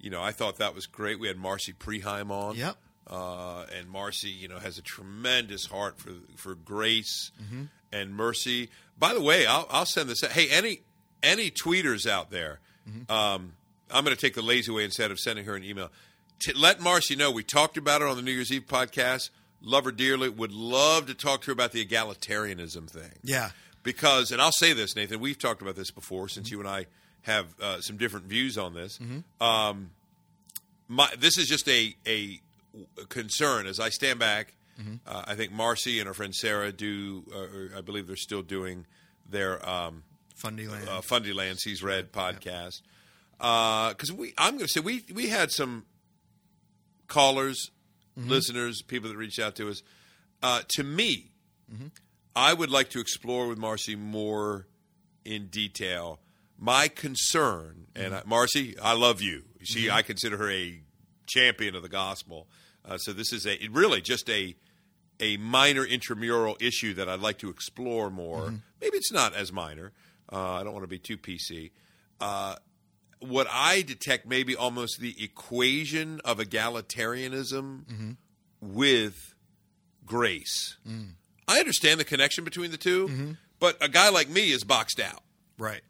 [0.00, 1.18] you know, I thought that was great.
[1.20, 2.56] We had Marci Preheim on.
[2.56, 2.76] Yep.
[3.06, 7.62] Uh, and Marci, you know, has a tremendous heart for for grace Mm-hmm.
[7.92, 8.70] and mercy.
[8.98, 10.22] By the way, I'll, I'll send this.
[10.22, 10.30] Out.
[10.32, 10.82] Hey, any
[11.22, 12.60] any tweeters out there?
[12.88, 13.10] Mm-hmm.
[13.10, 13.54] Um,
[13.90, 15.90] I'm going to take the lazy way instead of sending her an email.
[16.38, 19.30] T- let Marci know we talked about it on the New Year's Eve podcast.
[19.60, 20.28] Love her dearly.
[20.28, 23.50] Would love to talk to her about the egalitarianism thing Yeah.
[23.82, 26.86] Because, and I'll say this, Nathan, we've talked about this before, since you and I
[27.22, 28.98] have uh, some different views on this.
[29.40, 29.90] Um,
[30.88, 32.40] my, this is just a a
[33.08, 34.54] concern as I stand back.
[35.06, 38.86] Uh, I think Marci and her friend Sarah do, uh, I believe they're still doing
[39.28, 40.04] their um,
[40.42, 40.88] Fundyland.
[40.88, 42.80] uh, Fundyland Sees Red podcast.
[43.38, 45.84] Because we, I'm going to say we we had some
[47.08, 47.70] callers,
[48.16, 49.82] listeners, people that reached out to us.
[50.42, 51.30] Uh, to me,
[52.34, 54.66] I would like to explore with Marci more
[55.24, 56.20] in detail
[56.60, 57.86] my concern.
[57.96, 59.42] And I, Marci, I love you.
[59.62, 60.80] She, I consider her a
[61.26, 62.46] champion of the gospel.
[62.84, 64.54] Uh, so this is a really just a
[65.22, 68.54] a minor intramural issue that I'd like to explore more.
[68.80, 69.92] Maybe it's not as minor.
[70.32, 71.72] Uh, I don't want to be too PC.
[72.20, 72.54] Uh,
[73.18, 78.16] what I detect maybe almost the equation of egalitarianism
[78.62, 79.34] with
[80.06, 80.78] grace.
[81.50, 85.22] I understand the connection between the 2 but a guy like me is boxed out.
[85.58, 85.82] right.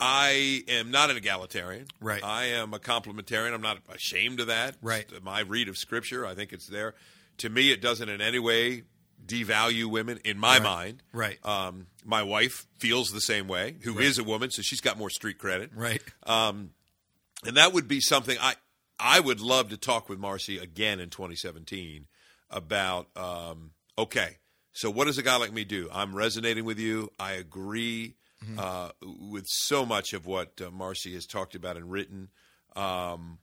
[0.00, 1.86] I am not an egalitarian.
[2.00, 2.22] Right.
[2.22, 3.54] I am a complementarian.
[3.54, 4.74] I'm not ashamed of that.
[4.82, 5.06] Right.
[5.08, 6.94] It's my read of Scripture, I think it's there.
[7.38, 8.82] To me, it doesn't in any way
[9.24, 11.02] devalue women in my mind.
[11.12, 11.38] Right.
[11.46, 15.10] Um, my wife feels the same way, Who is a woman, so she's got more
[15.10, 15.70] street credit.
[15.74, 16.02] Right.
[17.46, 18.54] and that would be something I
[18.98, 22.06] I would love to talk with Marci again in 2017
[22.50, 23.08] about.
[23.16, 24.38] Um, okay,
[24.74, 25.88] so what does a guy like me do?
[25.92, 27.10] I'm resonating with you.
[27.18, 28.16] I agree
[28.58, 32.28] uh, with so much of what uh, Marci has talked about and written.
[32.76, 33.38] Um,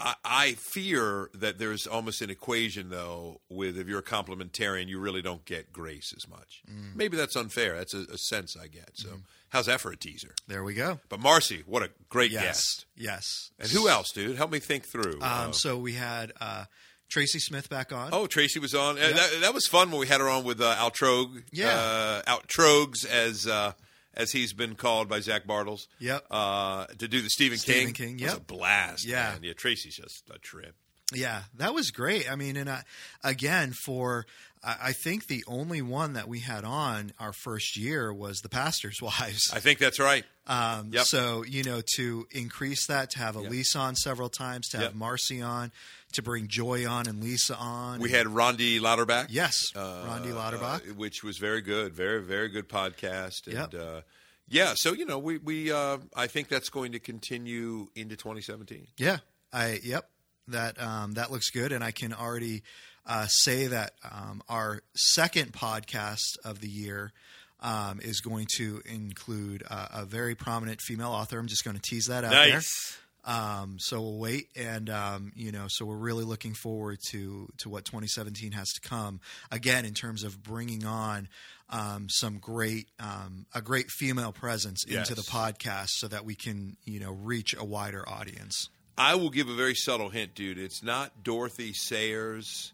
[0.00, 4.98] I, I fear that there's almost an equation, though, with if you're a complementarian, you
[5.00, 6.62] really don't get grace as much.
[6.94, 7.76] Maybe that's unfair.
[7.76, 8.90] That's a, a sense I get.
[8.94, 9.08] So,
[9.50, 10.34] how's that for a teaser?
[10.48, 11.00] There we go.
[11.08, 12.44] But Marci, what a great Yes.
[12.44, 12.86] guest.
[12.96, 13.50] Yes.
[13.58, 14.36] And who else, dude?
[14.36, 15.14] Help me think through.
[15.16, 16.64] Um, Uh, so we had uh,
[17.08, 18.10] Tracy Smith back on.
[18.12, 18.98] oh, Tracy was on.
[18.98, 21.38] Uh, that, that was fun when we had her on with uh, Al Trogue.
[21.52, 21.68] Yeah.
[21.68, 23.72] Uh, Al Trogues, as uh,
[24.14, 25.88] as he's been called by Zach Bartels.
[26.00, 26.26] Yep.
[26.30, 28.16] Uh, to do the Stephen, Stephen King.
[28.16, 28.40] King, It was yep.
[28.42, 29.06] a blast.
[29.06, 29.30] Yeah.
[29.32, 29.40] man.
[29.42, 29.52] Yeah.
[29.52, 30.74] Tracy's just a trip.
[31.14, 32.30] Yeah, that was great.
[32.30, 32.82] I mean, and I,
[33.22, 34.26] again, for
[34.64, 38.48] I I think the only one that we had on our first year was the
[38.48, 39.50] pastors' wives.
[39.52, 40.24] I think that's right.
[40.48, 41.04] Um, Yep.
[41.06, 45.00] So you know, to increase that, to have Elyse on several times, to have Yep.
[45.00, 45.70] Marci on,
[46.14, 48.00] to bring Joy on and Lisa on.
[48.00, 49.26] We had Rondi Lauterbach.
[49.30, 50.90] yes, uh, Rondi Lauterbach.
[50.90, 53.46] uh, which was very good, very very good podcast.
[53.46, 53.74] And Yep.
[53.74, 54.00] uh,
[54.48, 58.88] yeah, so you know, we we uh, I think that's going to continue into 2017.
[58.98, 59.18] Yeah,
[59.52, 60.08] I yep
[60.48, 62.62] that um, that looks good, and I can already
[63.06, 67.12] uh, say that um, our second podcast of the year
[67.60, 71.38] um, is going to include uh, a very prominent female author.
[71.38, 72.98] I'm just going to tease that out Nice.
[73.24, 77.68] Um, so we'll wait, and um, you know, so we're really looking forward to to
[77.68, 79.18] what 2017 has to come.
[79.50, 81.26] Again, in terms of bringing on
[81.68, 85.10] um, some great um, a great female presence Yes.
[85.10, 88.68] into the podcast, so that we can you know reach a wider audience.
[88.98, 90.58] I will give a very subtle hint, dude.
[90.58, 92.72] It's not Dorothy Sayers,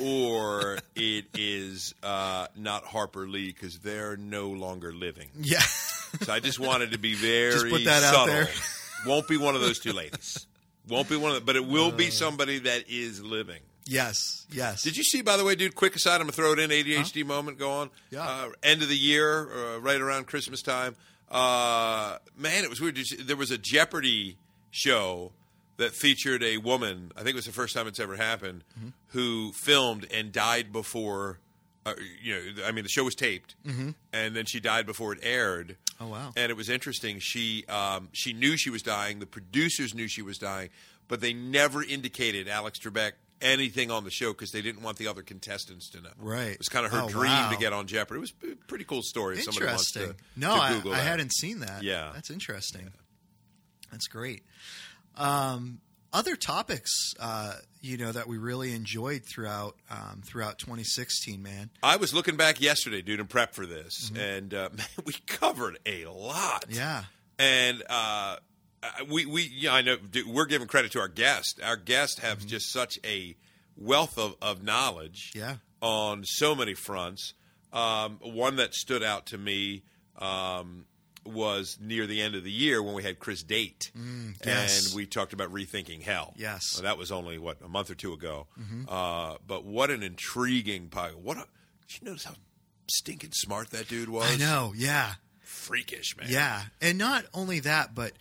[0.00, 5.28] or it is uh, not Harper Lee because they're no longer living.
[5.40, 8.26] Yeah, So I just wanted to be very put that out subtle.
[8.34, 8.48] there.
[9.06, 10.46] Won't be one of those two ladies.
[10.88, 13.60] Won't be one of, the, but it will be somebody that is living.
[13.84, 14.82] yes, yes.
[14.82, 15.74] Did you see, by the way, dude?
[15.74, 16.70] Quick aside, I'm gonna throw it in.
[16.70, 17.90] ADHD moment, go on.
[18.10, 18.22] Yeah.
[18.22, 20.96] Uh, end of the year, uh, right around Christmas time.
[21.30, 22.98] Uh, man, it was weird.
[23.20, 24.38] There was a Jeopardy
[24.70, 25.32] show
[25.78, 27.10] that featured a woman.
[27.16, 28.88] I think it was the first time it's ever happened, Mm-hmm.
[29.08, 31.38] who filmed and died before.
[31.86, 33.94] Uh, you know, I mean, the show was taped, and
[34.36, 35.76] then she died before it aired.
[35.98, 36.04] Mm-hmm.
[36.04, 36.32] Oh, wow.
[36.36, 37.18] And it was interesting.
[37.18, 39.18] She um, she knew she was dying.
[39.20, 40.68] The producers knew she was dying,
[41.08, 45.06] but they never indicated Alex Trebek anything on the show because they didn't want the
[45.06, 46.10] other contestants to know.
[46.18, 46.48] Right.
[46.52, 47.50] It was kind of her Oh, dream wow.
[47.50, 48.18] to get on Jeopardy.
[48.18, 49.36] It was a pretty cool story.
[49.36, 49.62] wants to,
[50.00, 50.14] Interesting.
[50.36, 51.84] no, to I, I hadn't seen that.
[51.84, 52.10] Yeah.
[52.12, 52.90] that's interesting.
[53.92, 54.42] That's great.
[55.18, 55.80] Um,
[56.12, 61.70] other topics, uh, you know, that we really enjoyed throughout um, throughout 2016, man.
[61.82, 65.78] I was looking back yesterday, dude, and prep for this, and uh, man, we covered
[65.84, 66.62] a lot.
[66.68, 66.74] Mm-hmm.
[66.76, 67.04] Yeah,
[67.38, 68.36] and uh,
[68.82, 71.60] uh, we we yeah, I know dude, we're giving credit to our guest.
[71.62, 72.48] Our guest has Mm-hmm.
[72.48, 73.36] just such a
[73.76, 75.32] wealth of, of knowledge.
[75.34, 75.56] Yeah.
[75.82, 77.34] on so many fronts.
[77.72, 79.82] Um, one that stood out to me
[80.16, 80.86] um,
[81.28, 84.86] was near the end of the year when we had Chris Date, Mm, yes.
[84.86, 86.34] and we talked about rethinking hell.
[86.36, 86.74] Yes.
[86.74, 88.46] Well, that was only what a month or two ago.
[88.88, 91.10] Uh, but what an intriguing pie!
[91.10, 91.46] What a,
[91.88, 92.34] did you notice how
[92.90, 94.30] stinking smart that dude was?
[94.32, 94.72] I know.
[94.76, 96.26] Yeah, freakish man.
[96.30, 98.12] yeah, and not only that, but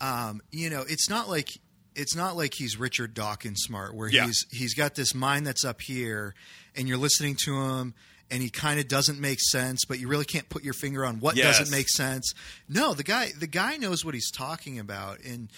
[0.00, 1.50] um, you know, it's not like
[1.94, 4.26] it's not like he's Richard Dawkins smart, where Yeah.
[4.26, 6.34] he's he's got this mind that's up here,
[6.76, 7.94] and you're listening to him.
[8.32, 11.20] And he kind of doesn't make sense, but you really can't put your finger on
[11.20, 11.58] what Yes.
[11.58, 12.32] doesn't make sense.
[12.68, 15.48] No, the guy the guy knows what he's talking about, and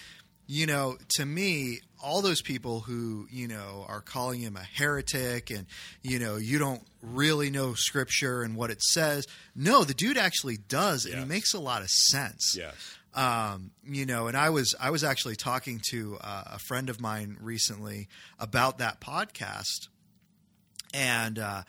[0.47, 5.51] you know, to me, all those people who you know are calling him a heretic,
[5.51, 5.67] and
[6.03, 9.27] you know, you don't really know scripture and what it says.
[9.55, 12.75] No, the dude actually does, and he makes a lot of sense Yes.
[13.15, 17.01] um, you know, and I was I was actually talking to uh, a friend of
[17.01, 18.09] mine recently
[18.39, 19.89] about that podcast,
[20.93, 21.63] and uh,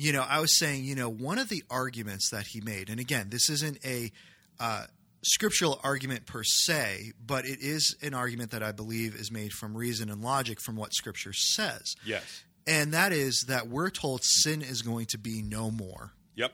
[0.00, 3.00] you know, I was saying, you know, one of the arguments that he made, and
[3.00, 4.12] again, this isn't a
[4.60, 4.84] uh,
[5.24, 9.76] scriptural argument per se, but it is an argument that I believe is made from
[9.76, 12.44] reason and logic from what Scripture says, Yes.
[12.64, 16.12] and that is that we're told sin is going to be no more.
[16.36, 16.52] Yep.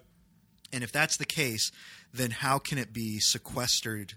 [0.72, 1.70] And if that's the case,
[2.14, 4.14] then how can it be sequestered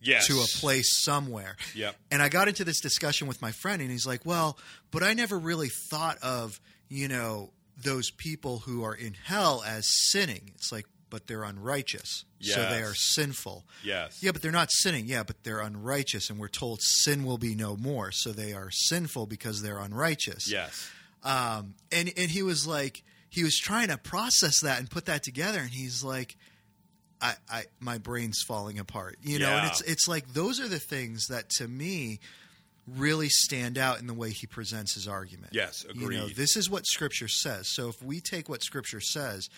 [0.00, 0.28] Yes.
[0.28, 1.56] to a place somewhere.
[1.74, 1.96] Yep.
[2.12, 4.56] And I got into this discussion with my friend, and he's like, "Well,
[4.92, 7.50] but I never really thought of you know
[7.82, 10.52] those people who are in hell as sinning.
[10.54, 13.64] It's like, but they're unrighteous, so they are sinful.
[13.82, 14.22] Yes.
[14.22, 15.06] Yeah, but they're not sinning.
[15.06, 18.70] Yeah, but they're unrighteous, and we're told sin will be no more, so they are
[18.70, 20.50] sinful because they're unrighteous.
[20.50, 20.90] Yes.
[21.24, 25.22] Um, and and he was like, he was trying to process that and put that
[25.22, 26.36] together, and he's like,
[27.20, 29.50] I, I my brain's falling apart, you know.
[29.50, 32.20] And it's it's like those are the things that to me
[32.96, 35.52] really stand out in the way he presents his argument.
[35.52, 36.16] Yes, agree.
[36.16, 37.68] You know, this is what Scripture says.
[37.68, 39.48] So if we take what Scripture says,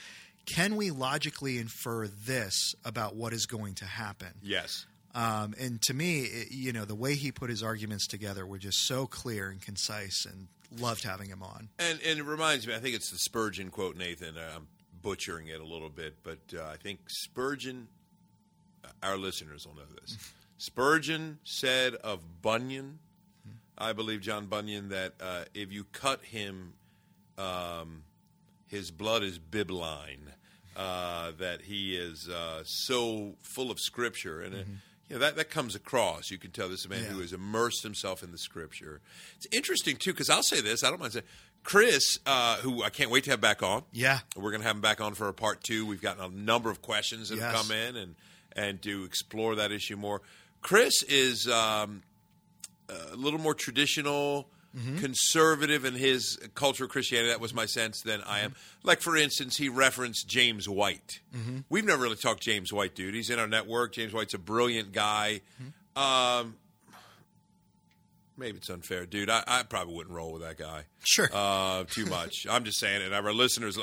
[0.46, 4.32] can we logically infer this about what is going to happen?
[4.42, 4.86] Yes.
[5.14, 8.58] Um, and to me, it, you know, the way he put his arguments together were
[8.58, 10.46] just so clear and concise, and
[10.78, 11.68] loved having him on.
[11.78, 14.36] And and it reminds me, I think it's the Spurgeon quote, Nathan.
[14.36, 14.68] Uh, I'm
[15.02, 17.88] butchering it a little bit, but uh, I think Spurgeon,
[18.84, 20.16] uh, our listeners will know this.
[20.58, 22.98] Spurgeon said of Bunyan,
[23.80, 26.74] I believe John Bunyan, that uh, if you cut him,
[27.38, 28.02] um,
[28.66, 30.18] his blood is bibline.
[30.76, 34.58] Uh, that he is uh, so full of scripture, and uh,
[35.08, 36.30] you know that that comes across.
[36.30, 37.08] You can tell this is a man Yeah.
[37.10, 39.00] who has immersed himself in the scripture.
[39.36, 40.84] It's interesting too because I'll say this.
[40.84, 41.24] I don't mind saying
[41.64, 43.82] Chris, uh, who I can't wait to have back on.
[43.92, 44.20] Yeah.
[44.36, 45.84] We're going to have him back on for a part two.
[45.84, 48.14] We've gotten a number of questions that have come in and
[48.54, 50.22] and to explore that issue more.
[50.62, 52.02] Chris is um,
[53.12, 54.48] a little more traditional,
[54.79, 54.98] Mm-hmm.
[54.98, 57.31] conservative in his culture of Christianity.
[57.31, 58.44] That was my sense than I Mm-hmm.
[58.44, 58.55] am.
[58.85, 61.18] Like for instance, he referenced James White.
[61.37, 61.59] Mm-hmm.
[61.68, 63.12] We've never really talked James White, dude.
[63.14, 63.94] He's in our network.
[63.94, 65.40] James White's a brilliant guy.
[65.61, 66.00] Mm-hmm.
[66.00, 66.55] Um,
[68.37, 69.29] maybe it's unfair, dude.
[69.29, 71.29] I, I probably wouldn't roll with that guy Sure.
[71.33, 72.46] uh, too much.
[72.48, 73.12] I'm just saying it.
[73.12, 73.76] Our listeners,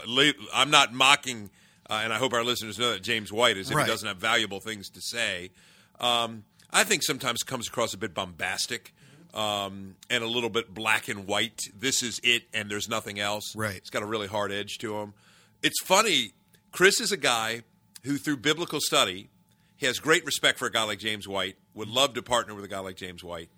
[0.53, 1.49] I'm not mocking,
[1.89, 3.85] uh, and I hope our listeners know that James White is if Right.
[3.85, 5.51] he doesn't have valuable things to say.
[5.99, 8.93] Um, I think sometimes comes across a bit bombastic
[9.33, 11.61] um, and a little bit black and white.
[11.77, 13.55] This is it, and there's nothing else.
[13.55, 13.75] Right.
[13.75, 15.13] It's got a really hard edge to him.
[15.61, 16.31] It's funny.
[16.71, 17.63] Chris is a guy
[18.03, 19.29] who, through biblical study,
[19.75, 21.55] he has great respect for a guy like James White.
[21.73, 23.49] Would love to partner with a guy like James White.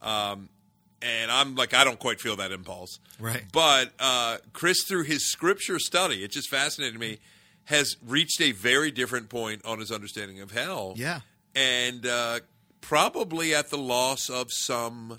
[0.00, 0.48] Um,
[1.00, 2.98] and I'm like, I don't quite feel that impulse.
[3.18, 3.44] Right.
[3.52, 7.18] But uh, Chris, through his scripture study, it just fascinated me,
[7.64, 10.94] has reached a very different point on his understanding of hell.
[10.96, 11.20] Yeah.
[11.54, 12.40] And uh,
[12.82, 15.18] probably at the loss of some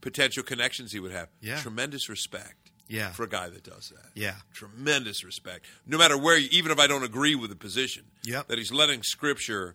[0.00, 1.28] potential connections he would have.
[1.40, 1.58] Yeah.
[1.60, 2.70] Tremendous respect.
[2.88, 3.10] Yeah.
[3.10, 4.10] For a guy that does that.
[4.14, 4.34] Yeah.
[4.52, 5.66] Tremendous respect.
[5.86, 8.46] No matter where, even if I don't agree with the position, Yep.
[8.48, 9.74] that he's letting scripture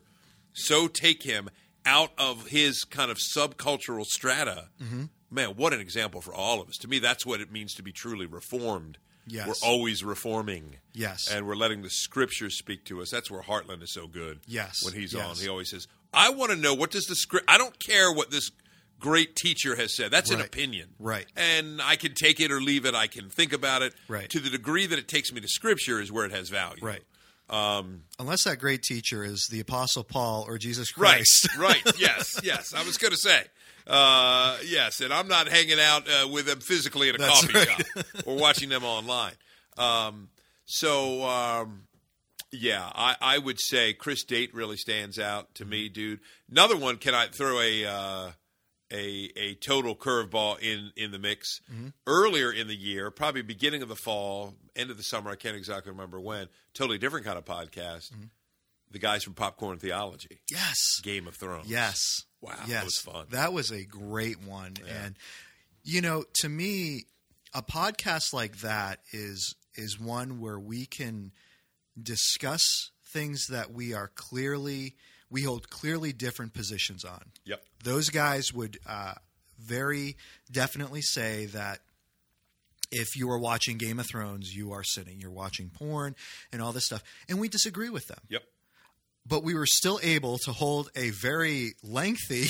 [0.53, 1.49] so take him
[1.85, 4.69] out of his kind of subcultural strata.
[4.81, 5.03] Mm-hmm.
[5.29, 6.77] Man, what an example for all of us.
[6.77, 8.97] To me, that's what it means to be truly reformed.
[9.27, 9.47] Yes.
[9.47, 10.77] We're always reforming.
[10.93, 11.29] Yes.
[11.29, 13.09] And we're letting the scriptures speak to us.
[13.11, 14.39] That's where Heartland is so good.
[14.47, 14.83] Yes.
[14.85, 15.25] When he's Yes.
[15.25, 18.11] on, he always says, I want to know what does the script, I don't care
[18.11, 18.51] what this
[18.99, 20.11] great teacher has said.
[20.11, 20.89] That's an opinion.
[20.99, 21.25] Right.
[21.35, 22.93] And I can take it or leave it.
[22.93, 23.93] I can think about it.
[24.07, 24.29] Right.
[24.29, 26.83] To the degree that it takes me to scripture is where it has value.
[26.85, 27.01] Right.
[27.49, 31.49] Um, Unless that great teacher is the Apostle Paul or Jesus Christ.
[31.59, 32.73] right, yes, yes.
[32.73, 33.43] I was going to say,
[33.87, 37.53] uh, yes, and I'm not hanging out uh, with them physically at a That's coffee
[37.53, 37.67] right.
[37.67, 39.33] shop or watching them online.
[39.77, 40.29] Um,
[40.65, 41.83] so, um,
[42.51, 45.93] yeah, I, I would say Chris Date really stands out to me, mm-hmm.
[45.93, 46.19] dude.
[46.49, 48.31] Another one, can I throw a uh,
[48.91, 51.61] a a total curveball in in the mix?
[51.71, 51.87] Mm-hmm.
[52.07, 55.55] Earlier in the year, probably beginning of the fall, end of the summer, I can't
[55.55, 56.47] exactly remember when.
[56.73, 58.11] Totally different kind of podcast.
[58.11, 58.25] Mm-hmm.
[58.91, 60.41] The guys from Popcorn Theology.
[60.51, 60.99] yes.
[61.01, 61.69] Game of Thrones.
[61.69, 61.97] Yes.
[62.41, 62.83] Wow, that Yes.
[62.83, 63.27] was fun.
[63.29, 64.73] That was a great one.
[65.03, 65.15] And
[65.83, 67.05] you know, to me,
[67.53, 71.31] a podcast like that is is one where we can
[72.01, 74.95] discuss things that we are clearly
[75.29, 77.21] we hold clearly different positions on.
[77.45, 77.63] Yep.
[77.83, 79.13] Those guys would uh,
[79.57, 80.17] very
[80.51, 81.79] definitely say that
[82.91, 85.21] if you are watching Game of Thrones, you are sinning.
[85.21, 86.15] You're watching porn
[86.51, 88.43] and all this stuff, and we disagree with them Yep.
[89.25, 92.45] But we were still able to hold a very lengthy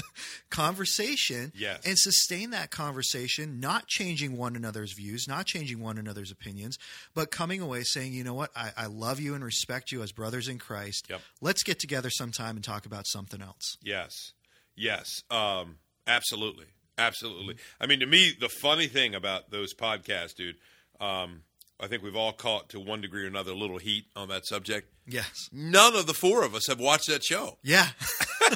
[0.50, 1.84] conversation Yes.
[1.86, 6.78] and sustain that conversation, not changing one another's views, not changing one another's opinions,
[7.14, 10.12] but coming away saying, you know what, I, I love you and respect you as
[10.12, 11.06] brothers in Christ.
[11.10, 11.20] Yep.
[11.40, 13.76] Let's get together sometime and talk about something else.
[13.82, 14.32] Yes.
[14.74, 15.22] Yes.
[15.30, 15.76] Um,
[16.06, 16.66] absolutely.
[16.98, 17.56] Absolutely.
[17.80, 20.56] I mean, to me, the funny thing about those podcasts, dude,
[20.98, 21.42] um,
[21.78, 24.46] I think we've all caught to one degree or another a little heat on that
[24.46, 24.88] subject.
[25.06, 25.48] Yes.
[25.52, 27.58] None of the four of us have watched that show.
[27.64, 27.88] Yeah.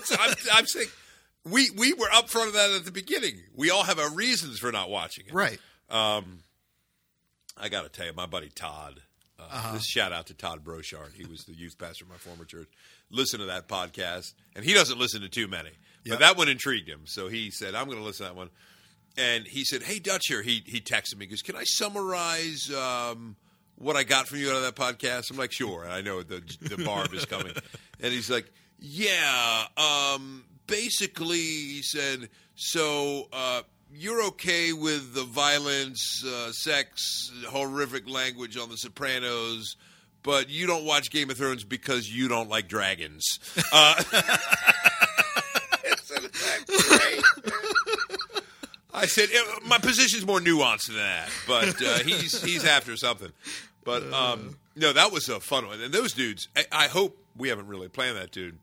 [0.04, 0.88] so I'm, I'm saying
[1.44, 3.34] we we were up front of that at the beginning.
[3.54, 5.34] We all have our reasons for not watching it.
[5.34, 5.58] right.
[7.62, 9.00] I got to tell you, my buddy Todd.
[9.38, 11.12] Uh, This shout out to Todd Brochard.
[11.14, 12.68] He was the youth pastor of my former church.
[13.10, 15.70] Listen to that podcast, and he doesn't listen to too many,
[16.04, 16.10] Yep.
[16.12, 17.00] but that one intrigued him.
[17.06, 18.50] So he said, "I'm going to listen to that one."
[19.16, 21.26] And he said, "Hey, Dutch here." He he texted me.
[21.26, 23.36] He goes, "Can I summarize um,
[23.76, 26.22] what I got from you out of that podcast?" I'm like, "Sure." And I know
[26.22, 27.52] the the barb is coming,
[28.00, 36.24] and he's like, "Yeah." Um, basically, he said, "So." Uh, you're okay with the violence,
[36.24, 39.76] uh, sex, horrific language on The Sopranos,
[40.22, 43.40] but you don't watch Game of Thrones because you don't like dragons.
[43.72, 44.02] Uh,
[48.92, 53.32] I said "Eh, my position's more nuanced than that, but uh, he's he's after something.
[53.84, 56.48] But um, no, that was a fun one, and those dudes.
[56.56, 58.58] I, I hope we haven't really planned that, dude.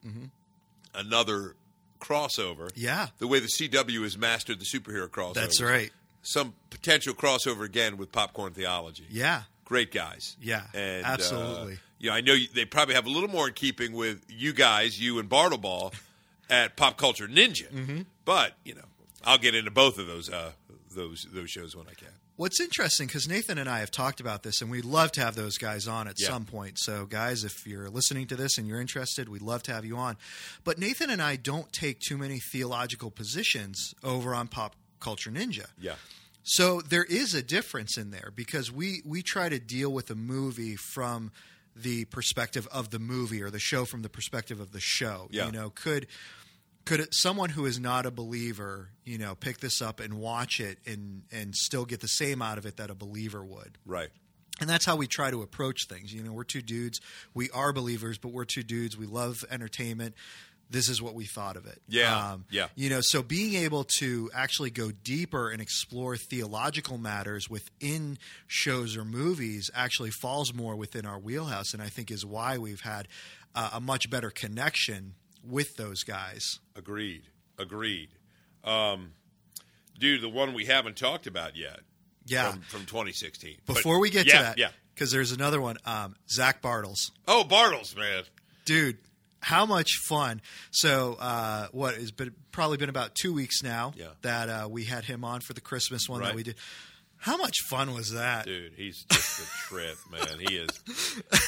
[0.94, 1.56] Another
[2.00, 2.70] crossover.
[2.76, 3.08] Yeah.
[3.18, 5.34] the way the CW has mastered the superhero crossover.
[5.36, 5.92] That's right.
[6.22, 9.06] Some potential crossover again with popcorn theology.
[9.10, 9.44] Yeah.
[9.66, 10.38] Great guys.
[10.42, 11.74] Yeah, and, absolutely.
[11.74, 14.54] Uh, yeah, I know you, they probably have a little more in keeping with you
[14.54, 15.94] guys, you and Bartleball,
[16.50, 17.70] at Pop Culture Ninja.
[17.70, 18.02] Mm-hmm.
[18.24, 18.86] But you know,
[19.28, 20.52] I'll get into both of those uh,
[20.96, 22.10] those those shows when I can.
[22.38, 25.36] What's interesting because Nathan and I have talked about this, and we'd love to have
[25.36, 26.28] those guys on at Yeah.
[26.28, 26.78] some point.
[26.80, 29.98] So, guys, if you're listening to this and you're interested, we'd love to have you
[29.98, 30.18] on.
[30.64, 35.66] But Nathan and I don't take too many theological positions over on Pop Culture Ninja.
[35.80, 35.96] Yeah.
[36.44, 40.16] So there is a difference in there because we we try to deal with a
[40.16, 41.32] movie from
[41.76, 45.28] the perspective of the movie or the show from the perspective of the show.
[45.32, 45.48] Yeah.
[45.48, 46.08] You know, could
[46.88, 50.60] could it, someone who is not a believer, you know, pick this up and watch
[50.60, 53.78] it and and still get the same out of it that a believer would?
[53.86, 54.10] Right.
[54.60, 56.14] And that's how we try to approach things.
[56.14, 57.00] You know, we're two dudes.
[57.34, 58.98] We are believers, but we're two dudes.
[58.98, 60.16] We love entertainment.
[60.70, 61.82] This is what we thought of it.
[61.88, 62.68] Yeah, yeah.
[62.76, 68.18] You know, so being able to actually go deeper and explore theological matters within
[68.48, 72.82] shows or movies actually falls more within our wheelhouse, and I think is why we've
[72.82, 73.08] had
[73.56, 75.14] uh, a much better connection
[75.44, 76.60] with those guys.
[76.76, 77.24] Agreed.
[77.58, 78.10] Agreed.
[78.64, 79.12] Um,
[80.00, 81.80] dude, the one we haven't talked about yet.
[82.26, 82.52] Yeah.
[82.52, 83.58] From, from 2016.
[83.66, 84.70] But- Before we get yeah, to that, Yeah.
[84.94, 87.12] because there's another one, um, Zach Bartels.
[87.28, 88.24] Oh, Bartels, man.
[88.66, 88.98] dude
[89.40, 94.08] how much fun so uh, what has been probably been about two weeks now Yeah.
[94.24, 96.30] that uh, we had him on for the christmas one Right.
[96.30, 96.56] that we did
[97.20, 100.40] how much fun was that Dude, he's just a trip, man.
[100.40, 100.70] He is,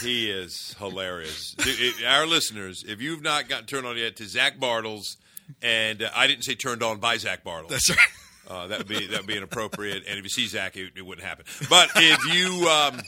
[0.01, 1.53] he is hilarious.
[1.57, 5.17] Dude, it- our listeners, if you've not gotten turned on yet to Zach Bartels,
[5.61, 7.71] and uh, I didn't say turned on by Zach Bartels.
[7.71, 8.07] that's right
[8.47, 11.05] Uh, that would be that would be inappropriate, and if you see Zach, it, it
[11.05, 11.45] wouldn't happen.
[11.69, 12.99] But if you um,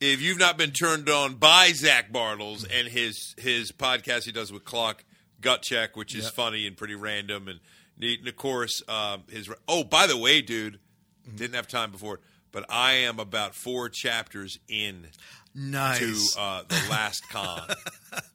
[0.00, 4.52] if you've not been turned on by Zach Bartels and his his podcast he does
[4.52, 5.02] with Clock
[5.40, 6.32] Gut Check, which is Yep.
[6.34, 7.60] funny and pretty random and
[7.98, 10.78] neat, and of course um, his oh by the way, dude,
[11.34, 12.20] didn't have time before,
[12.52, 15.06] but I am about four chapters in
[15.54, 17.62] nice to uh, the Last Con.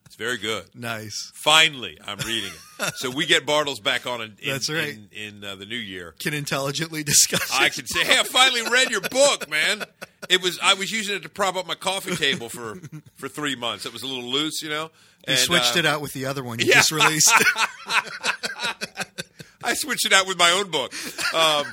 [0.06, 0.66] it's very good.
[0.76, 2.94] nice Finally, I'm reading it.
[2.96, 4.90] So we get Bartels back on in, in, That's right.
[4.90, 6.16] in, in uh, the new year.
[6.20, 9.84] can intelligently discuss I can say, "Hey, I finally read your book, man."
[10.30, 12.76] It was I was using it to prop up my coffee table for
[13.16, 13.86] for three months.
[13.86, 14.84] It was a little loose, you know.
[14.84, 16.76] you And, switched uh, it out with the other one you yeah.
[16.76, 17.32] just released
[19.64, 20.94] I switched it out with my own book.
[21.34, 21.66] Um,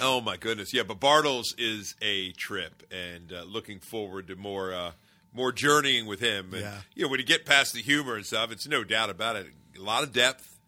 [0.00, 0.82] oh my goodness, yeah.
[0.82, 4.92] But Bartels is a trip, and uh, looking forward to more uh,
[5.32, 6.52] more journeying with him.
[6.54, 6.80] And, Yeah.
[6.94, 9.46] you know, when you get past the humor and stuff, it's no doubt about it.
[9.78, 10.58] A lot of depth,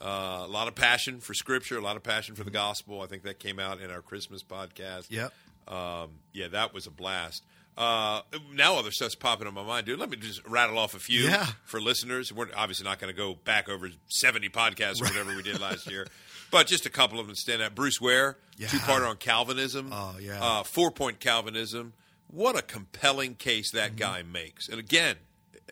[0.00, 3.00] uh, a lot of passion for Scripture, a lot of passion for the gospel.
[3.00, 5.06] I think that came out in our Christmas podcast.
[5.10, 5.32] Yep.
[5.68, 7.44] Um, yeah, that was a blast.
[7.78, 8.20] Uh,
[8.52, 9.98] now other stuff's popping in my mind, dude.
[9.98, 11.46] Let me just rattle off a few Yeah.
[11.64, 12.30] for listeners.
[12.32, 15.88] We're obviously not going to go back over 70 podcasts or whatever we did last
[15.90, 16.06] year,
[16.50, 17.74] but just a couple of them stand out.
[17.74, 18.68] Bruce Ware, Yeah.
[18.68, 19.90] two-parter on Calvinism.
[19.92, 20.42] Oh, yeah.
[20.42, 21.92] Uh, four-point Calvinism.
[22.28, 24.68] What a compelling case that guy makes.
[24.68, 25.16] And again,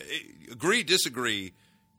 [0.00, 0.04] eh,
[0.50, 1.52] agree, disagree,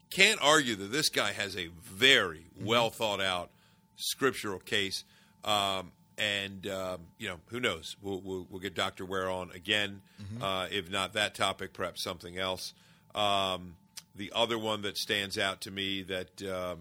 [0.10, 3.52] can't argue that this guy has a very well thought out
[3.96, 5.04] scriptural case.
[5.46, 7.96] Um, and um, you know, who knows?
[8.02, 10.02] We'll, we'll, we'll get Doctor Ware on again.
[10.42, 12.74] Uh, if not that topic, perhaps something else.
[13.16, 13.76] Um,
[14.16, 16.80] the other one that stands out to me that um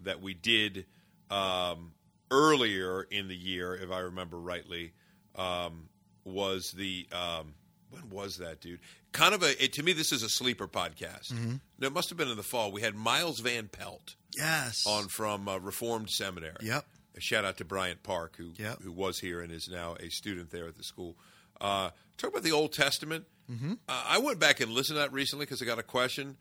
[0.00, 0.84] that we did
[1.32, 1.92] um,
[2.30, 4.92] earlier in the year, if I remember rightly,
[5.36, 5.88] um,
[6.24, 7.54] was the um,
[7.90, 8.80] when was that, dude?
[9.12, 9.92] Kind of a it, to me.
[9.92, 11.32] This is a sleeper podcast.
[11.78, 12.72] No, it must have been in the fall.
[12.72, 16.56] We had Miles Van Pelt yes on from uh, Reformed Seminary.
[16.62, 16.84] Yep.
[17.14, 18.82] A shout out to Bryant Park, who Yep.
[18.82, 21.16] who was here and is now a student there at the school.
[21.60, 23.26] Uh, talk about the Old Testament.
[23.50, 23.72] Mm-hmm.
[23.88, 26.36] Uh, I went back and listened to that recently because I got a question.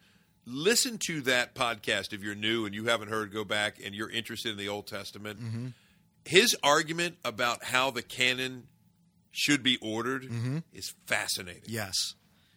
[0.52, 3.34] Listen to that podcast if you're new and you haven't heard.
[3.34, 5.40] Go back and you're interested in the Old Testament.
[5.40, 5.68] Mm-hmm.
[6.26, 8.68] His argument about how the canon
[9.32, 10.60] should be ordered mm-hmm.
[10.74, 11.64] is fascinating.
[11.66, 11.96] yes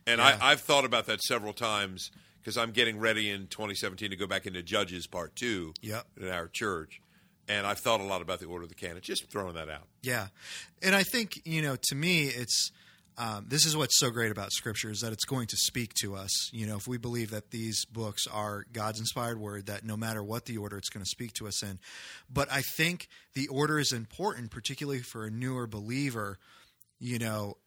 [0.06, 0.38] And Yeah.
[0.40, 4.26] I, I've thought about that several times because I'm getting ready in 2017 to go
[4.26, 6.06] back into Judges Part Two Yep.
[6.20, 7.00] in our church,
[7.48, 9.00] and I've thought a lot about the order of the canon.
[9.02, 9.86] Just throwing that out.
[10.02, 10.26] Yeah,
[10.82, 12.70] and I think you know, to me, it's
[13.16, 16.16] um, this is what's so great about Scripture is that it's going to speak to
[16.16, 16.50] us.
[16.52, 20.22] You know, if we believe that these books are God's inspired word, that no matter
[20.22, 21.78] what the order, it's going to speak to us in.
[22.28, 26.38] But I think the order is important, particularly for a newer believer.
[26.98, 27.58] You know,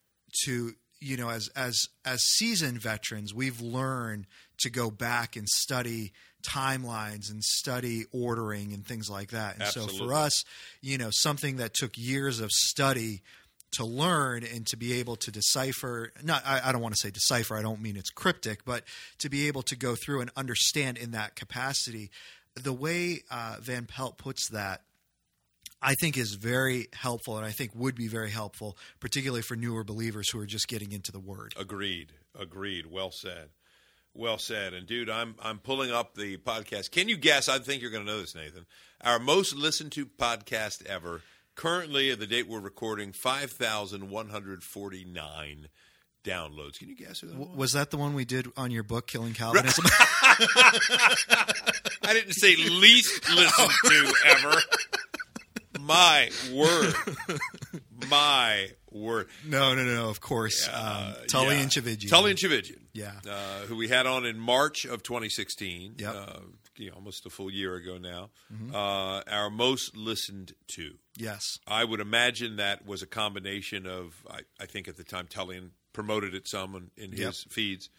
[0.46, 4.28] to you know, as as as seasoned veterans, we've learned
[4.60, 6.12] to go back and study
[6.48, 9.56] timelines and study ordering and things like that.
[9.56, 10.44] And so for us,
[10.82, 13.22] you know, something that took years of study
[13.74, 17.12] to learn and to be able to decipher not I, I don't want to say
[17.12, 18.84] decipher i don't mean it's cryptic but
[19.20, 22.10] to be able to go through and understand in that capacity
[22.56, 24.82] the way uh, van pelt puts that
[25.82, 29.84] I think is very helpful, and I think would be very helpful, particularly for newer
[29.84, 31.54] believers who are just getting into the Word.
[31.56, 32.14] Agreed.
[32.38, 32.88] Agreed.
[32.88, 33.50] Well said.
[34.14, 34.74] Well said.
[34.74, 36.92] And dude, I'm I'm pulling up the podcast.
[36.92, 37.48] Can you guess?
[37.48, 38.66] I think you're going to know this, Nathan.
[39.02, 41.22] Our most listened to podcast ever.
[41.58, 45.68] Currently, at the date we're recording, five thousand one hundred forty nine
[46.24, 46.78] downloads.
[46.80, 47.50] Can you guess who that was?
[47.58, 49.84] Was that the one we did on your book, Killing Calvinism?
[52.04, 54.54] I didn't say least listened to ever.
[55.80, 56.94] My word.
[58.10, 59.28] My word.
[59.46, 60.10] no, no, no.
[60.10, 61.62] Of course, um, Tully Yeah.
[61.64, 62.10] and Tchividjian.
[62.10, 62.80] Tully and Chavigian.
[62.94, 63.14] Yeah.
[63.30, 65.96] Uh, who we had on in March of 2016.
[65.98, 66.16] Yep.
[66.16, 66.40] Uh,
[66.78, 68.30] you know, almost a full year ago now.
[68.54, 68.74] Mm-hmm.
[68.76, 70.96] Uh, our most listened to.
[71.16, 71.44] Yes.
[71.68, 75.70] I would imagine that was a combination of, I, I think at the time, Tullian
[75.94, 77.52] promoted it some in, in his Yep.
[77.54, 77.90] feeds.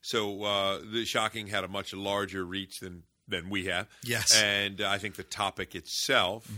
[0.00, 3.88] So uh, the Shocking had a much larger reach than, than we have.
[4.04, 4.34] Yes.
[4.36, 4.44] Mm-hmm.
[4.46, 6.48] And I think the topic itself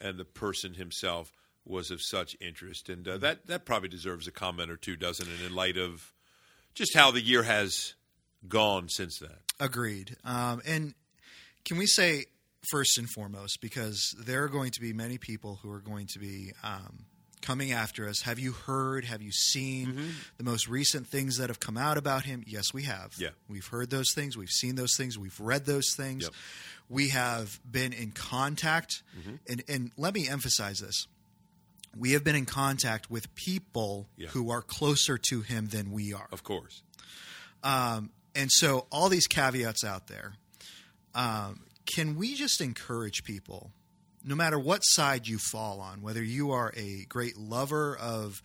[0.00, 1.32] and the person himself
[1.64, 2.88] was of such interest.
[2.88, 3.20] And uh, Mm-hmm.
[3.20, 6.12] that, that probably deserves a comment or two, doesn't it, in light of
[6.74, 7.94] just how the year has
[8.48, 9.30] gone since then.
[9.60, 10.16] Agreed.
[10.24, 10.94] Um, and
[11.64, 12.24] can we say
[12.70, 16.18] first and foremost, because there are going to be many people who are going to
[16.18, 17.04] be um,
[17.40, 18.22] coming after us.
[18.22, 19.04] Have you heard?
[19.04, 22.42] Have you seen the most recent things that have come out about him?
[22.46, 23.14] Yes, we have.
[23.18, 23.28] Yeah.
[23.48, 24.36] we've heard those things.
[24.36, 25.18] We've seen those things.
[25.18, 26.24] We've read those things.
[26.24, 26.32] Yep.
[26.90, 29.02] We have been in contact,
[29.48, 31.06] and, and let me emphasize this.
[31.96, 34.28] We have been in contact with people Yeah.
[34.28, 36.28] who are closer to him than we are.
[36.32, 36.82] Of course.
[37.62, 40.34] Um, and so, all these caveats out there,
[41.18, 43.70] um, can we just encourage people,
[44.24, 48.42] no matter what side you fall on, whether you are a great lover of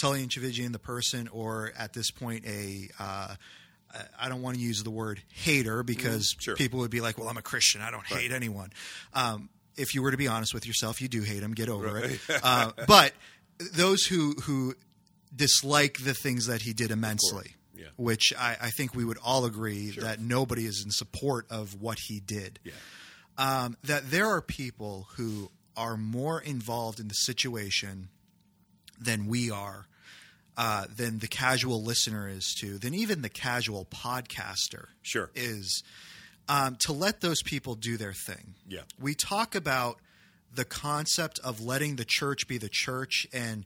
[0.00, 3.34] Tullian Tchividjian, the person, or at this point, a uh,
[4.18, 6.56] I- don't want to use the word hater because Mm, sure.
[6.56, 7.80] people would be like, well, I'm a Christian.
[7.80, 8.70] I don't hate anyone.
[9.14, 11.54] Um, if you were to be honest with yourself, you do hate him.
[11.54, 12.20] Get over it.
[12.42, 13.12] Uh, but
[13.74, 14.74] those who who
[15.34, 17.86] dislike the things that he did immensely, Yeah.
[17.96, 21.98] which I, I think we would all agree that nobody is in support of what
[21.98, 22.58] he did.
[22.62, 22.72] Yeah.
[23.38, 28.08] Um, that there are people who are more involved in the situation
[29.00, 29.86] than we are,
[30.58, 35.30] uh, than the casual listener is to, than even the casual podcaster Sure.
[35.34, 35.82] is,
[36.48, 38.54] um, to let those people do their thing.
[38.68, 38.82] Yeah.
[39.00, 40.00] We talk about
[40.54, 43.64] the concept of letting the church be the church, and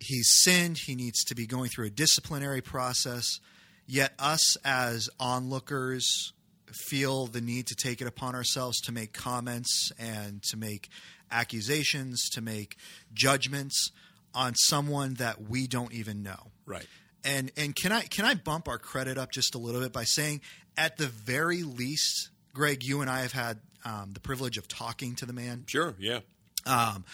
[0.00, 0.78] he's sinned.
[0.86, 3.40] He needs to be going through a disciplinary process.
[3.86, 6.32] Yet, us as onlookers
[6.72, 10.88] feel the need to take it upon ourselves to make comments and to make
[11.30, 12.76] accusations, to make
[13.14, 13.90] judgments
[14.34, 16.50] on someone that we don't even know.
[16.66, 16.86] Right.
[17.24, 20.04] And and can I can I bump our credit up just a little bit by
[20.04, 20.40] saying
[20.76, 25.14] at the very least, Greg, you and I have had um, the privilege of talking
[25.16, 25.94] to the man, Sure.
[25.98, 26.20] Yeah.
[26.66, 27.04] um,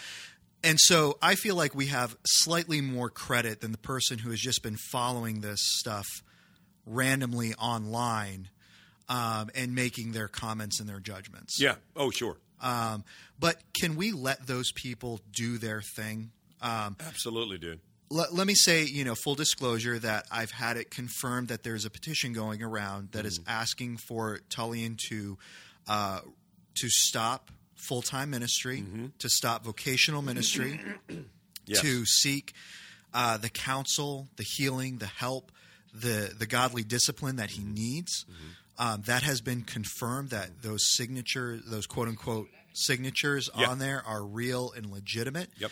[0.65, 4.41] and so I feel like we have slightly more credit than the person who has
[4.41, 6.07] just been following this stuff
[6.87, 8.49] randomly online
[9.09, 11.61] um, and making their comments and their judgments.
[11.61, 11.75] Yeah.
[11.97, 12.37] Oh, sure.
[12.61, 13.05] Um,
[13.39, 16.31] but can we let those people do their thing?
[16.61, 17.81] Um, Absolutely, dude.
[18.09, 21.85] let, let me say, you know, full disclosure that I've had it confirmed that there's
[21.85, 25.39] a petition going around that is asking for Tullian to
[25.89, 26.21] uh,
[26.77, 27.51] to stop
[27.89, 28.85] full time ministry,
[29.19, 30.81] to stop vocational ministry,
[31.67, 31.81] Yes.
[31.83, 32.55] to seek
[33.15, 35.53] uh, the counsel, the healing, the help,
[35.95, 38.25] the the godly discipline that he needs.
[38.79, 43.69] Um, that has been confirmed that those signatures, those quote unquote signatures Yeah.
[43.69, 45.71] on there, are real and legitimate Yep.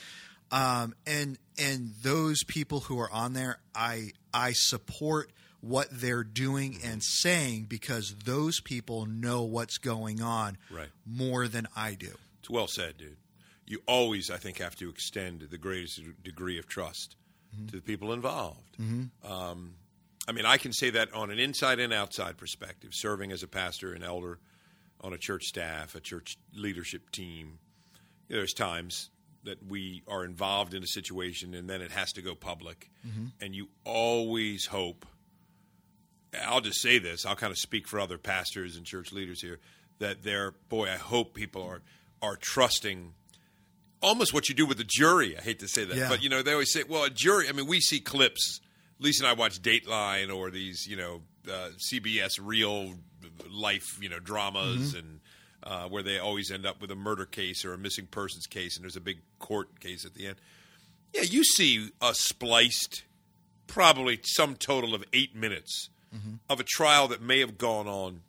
[0.53, 6.75] um, and and those people who are on there, I I support what they're doing
[6.75, 6.93] mm-hmm.
[6.93, 10.89] and saying because those people know what's going on Right.
[11.07, 12.15] more than I do.
[12.41, 13.17] It's well said, dude.
[13.67, 17.17] You always, I think, have to extend the greatest degree of trust
[17.55, 17.67] mm-hmm.
[17.67, 18.77] to the people involved.
[18.81, 19.31] Mm-hmm.
[19.31, 19.75] Um,
[20.27, 23.49] I mean, I can say that on an inside and outside perspective, serving as a
[23.49, 24.39] pastor, an elder,
[25.01, 27.59] on a church staff, a church leadership team.
[28.29, 29.11] You know, there's times
[29.45, 32.91] that we are involved in a situation and then it has to go public,
[33.41, 35.07] and you always hope
[36.47, 37.27] I'll just say this.
[37.27, 39.59] I'll kind of speak for other pastors and church leaders here
[39.99, 40.89] that they're boy.
[40.89, 41.83] I hope people are
[42.23, 43.13] are trusting
[44.03, 45.37] almost what you do with the jury.
[45.37, 46.09] I hate to say that, Yeah.
[46.09, 47.49] but you know they always say, well, a jury.
[47.49, 48.61] I mean, we see clips.
[48.99, 52.95] Lisa and I watch Dateline or these you know uh, CBS real
[53.51, 55.21] life you know dramas and.
[55.63, 58.77] Uh, where they always end up with a murder case or a missing persons case,
[58.77, 60.37] and there's a big court case at the end.
[61.13, 63.03] Yeah, you see a spliced,
[63.67, 65.91] probably some total of eight minutes
[66.49, 68.21] of a trial that may have gone on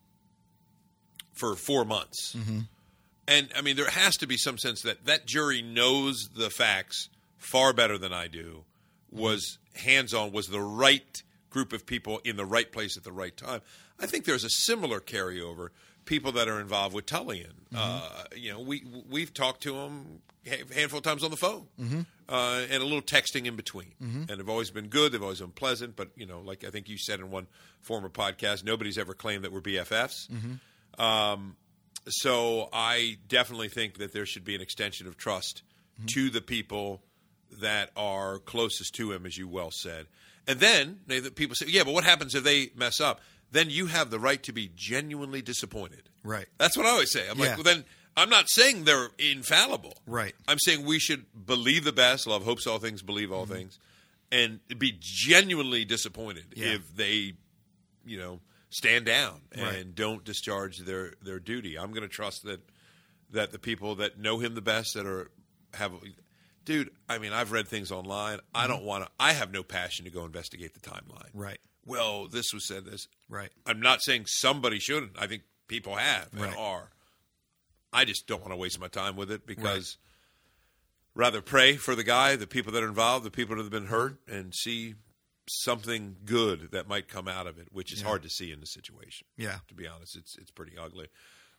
[1.34, 2.36] for four months.
[3.27, 7.09] And I mean, there has to be some sense that that jury knows the facts
[7.38, 8.63] far better than I do,
[9.11, 13.11] was hands on, was the right group of people in the right place at the
[13.11, 13.61] right time.
[13.99, 15.69] I think there's a similar carryover.
[16.05, 20.73] People that are involved with Tullian, uh, you know, we we've talked to them a
[20.73, 21.67] handful of times on the phone,
[22.32, 25.11] uh, and a little texting in between, and they've always been good.
[25.11, 27.47] They've always been pleasant, but you know, like I think you said in one
[27.82, 30.29] former podcast, nobody's ever claimed that we're BFFs.
[30.97, 31.55] Um,
[32.07, 35.63] so I definitely think that there should be an extension of trust
[36.13, 37.03] to the people
[37.59, 40.07] that are closest to him, as you well said.
[40.47, 43.21] And then they, the people say, "Yeah, but what happens if they mess up?"
[43.51, 46.09] Then you have the right to be genuinely disappointed.
[46.23, 46.47] Right.
[46.57, 47.29] That's what I always say.
[47.29, 47.47] I'm Yeah.
[47.47, 47.84] like, well, then
[48.16, 49.93] I'm not saying they're infallible.
[50.05, 50.36] Right.
[50.47, 53.53] I'm saying we should believe the best, love hopes all things, believe all mm-hmm.
[53.53, 53.80] things,
[54.32, 56.74] and be genuinely disappointed Yeah.
[56.74, 57.34] if they,
[58.05, 59.95] you know, stand down and Right.
[59.95, 61.78] don't discharge their their duty.
[61.78, 62.62] I'm going to trust that
[63.32, 65.32] that the people that know him the best that are
[65.74, 65.93] have
[66.66, 68.39] dude, I mean, I've read things online.
[68.53, 68.74] I mm-hmm.
[68.74, 71.30] don't want to I have no passion to go investigate the timeline.
[71.34, 71.59] Right.
[71.86, 73.07] well, this was said this.
[73.30, 73.51] Right.
[73.66, 75.14] I'm not saying somebody shouldn't.
[75.18, 76.91] I think people have and are.
[77.94, 79.98] I just don't want to waste my time with it because
[81.16, 83.88] rather pray for the guy, the people that are involved, the people that have been
[83.88, 84.96] hurt, and see
[85.50, 88.66] something good that might come out of it, which is hard to see in the
[88.66, 89.28] situation.
[89.38, 89.58] Yeah.
[89.68, 91.08] To be honest, it's it's pretty ugly.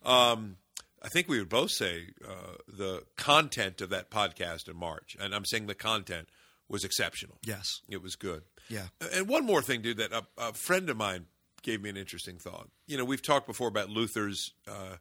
[0.05, 0.57] Um,
[1.03, 5.35] I think we would both say uh, the content of that podcast in March, and
[5.35, 6.29] I'm saying the content
[6.69, 7.39] was exceptional.
[7.45, 7.81] Yes.
[7.89, 8.43] It was good.
[8.69, 8.87] Yeah.
[9.13, 11.27] And one more thing, dude, that a, a friend of mine
[11.63, 12.69] gave me an interesting thought.
[12.87, 14.97] You know, we've talked before about Luther's uh,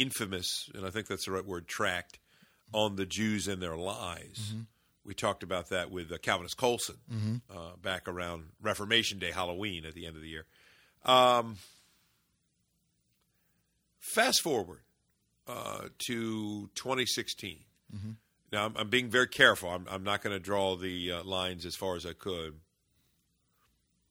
[0.00, 2.18] infamous, and I think that's the right word, tract
[2.72, 4.54] on the Jews and their lies.
[5.04, 6.96] We talked about that with uh, Calvinist Colson
[7.50, 10.44] uh, back around Reformation Day, Halloween at the end of the year.
[11.04, 11.56] Um,
[14.00, 14.80] fast forward
[15.46, 17.60] uh, to 2016.
[18.52, 19.70] Now, I'm, I'm being very careful.
[19.70, 22.54] I'm, I'm not going to draw the uh, lines as far as I could.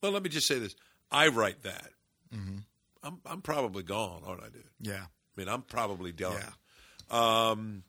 [0.01, 0.75] Well, let me just say this:
[1.11, 1.89] I write that.
[3.03, 4.63] I'm I'm probably gone, aren't I, dude?
[4.81, 5.05] Yeah.
[5.37, 6.37] I mean, I'm probably done.
[7.11, 7.49] Yeah.
[7.49, 7.83] Um,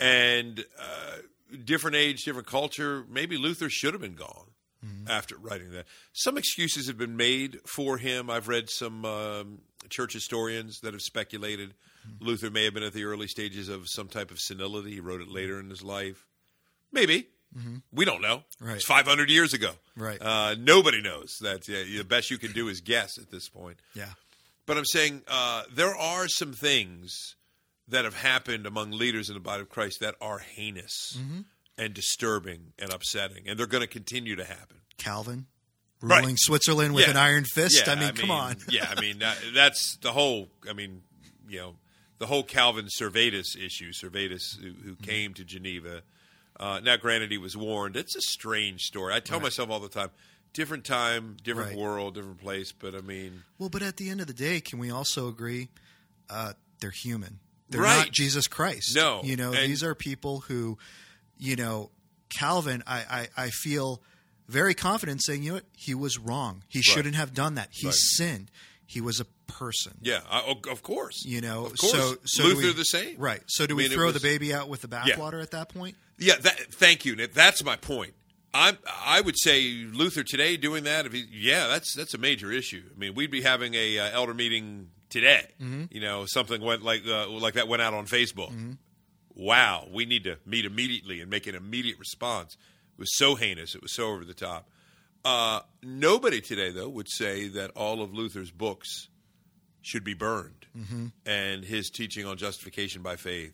[0.00, 1.16] and uh,
[1.64, 3.04] different age, different culture.
[3.08, 4.44] Maybe Luther should have been gone
[5.08, 5.86] after writing that.
[6.12, 8.30] Some excuses have been made for him.
[8.30, 11.74] I've read some um, church historians that have speculated
[12.20, 14.92] Luther may have been at the early stages of some type of senility.
[14.92, 16.26] He wrote it later in his life.
[16.92, 17.28] Maybe.
[17.92, 18.42] We don't know.
[18.60, 18.76] Right.
[18.76, 19.72] It's 500 years ago.
[19.96, 20.20] Right.
[20.20, 21.38] Uh, nobody knows.
[21.40, 23.78] That yeah, the best you can do is guess at this point.
[23.94, 24.10] Yeah.
[24.68, 27.34] But I'm saying uh, there are some things
[27.88, 31.18] that have happened among leaders in the body of Christ that are heinous
[31.78, 34.76] and disturbing and upsetting, and they're going to continue to happen.
[34.98, 35.46] Calvin
[36.00, 36.20] Right.
[36.20, 37.10] ruling Switzerland with Yeah.
[37.12, 37.84] an iron fist.
[37.86, 38.56] Yeah, I mean, come on.
[38.68, 40.48] yeah, I mean that, that's the whole.
[40.68, 41.02] I mean,
[41.48, 41.76] you know,
[42.18, 43.90] the whole Calvin Servetus issue.
[43.92, 46.02] Servetus, who, who came to Geneva.
[46.60, 47.96] Uh, now, granted, he was warned.
[47.96, 49.12] It's a strange story.
[49.14, 50.10] I tell myself all the time:
[50.52, 51.78] different time, different Right.
[51.78, 52.72] world, different place.
[52.72, 55.68] But I mean, Well, but at the end of the day, can we also agree
[56.30, 57.40] uh, they're human?
[57.70, 57.98] They're Right.
[58.06, 58.94] not Jesus Christ.
[58.94, 59.22] No.
[59.24, 60.78] you know, And- these are people who,
[61.36, 61.90] you know,
[62.30, 62.82] Calvin.
[62.86, 64.02] I I, I feel
[64.48, 66.64] very confident saying, you know what, he was wrong.
[66.68, 67.68] He shouldn't have done that.
[67.72, 67.94] He Right.
[67.94, 68.50] sinned.
[68.86, 69.98] He was a person.
[70.02, 70.40] yeah, I,
[70.70, 71.92] of course, You know, of course.
[71.92, 73.42] so so do Luther we- the same, right?
[73.48, 75.50] So do I we mean, it throw was- the baby out with the bathwater at
[75.52, 75.96] that point?
[76.18, 77.14] Yeah, that, thank you.
[77.26, 78.14] That's my point.
[78.54, 81.06] I'm, I would say Luther today doing that.
[81.06, 82.82] If he, yeah, that's that's a major issue.
[82.94, 85.46] I mean, we'd be having a uh, elder meeting today.
[85.90, 88.76] You know, something went like uh, like that went out on Facebook.
[89.34, 92.56] Wow, we need to meet immediately and make an immediate response.
[92.96, 93.74] It was so heinous.
[93.74, 94.68] It was so over the top.
[95.24, 99.08] Uh, nobody today, though, would say that all of Luther's books
[99.82, 100.66] should be burned,
[101.26, 103.52] and his teaching on justification by faith,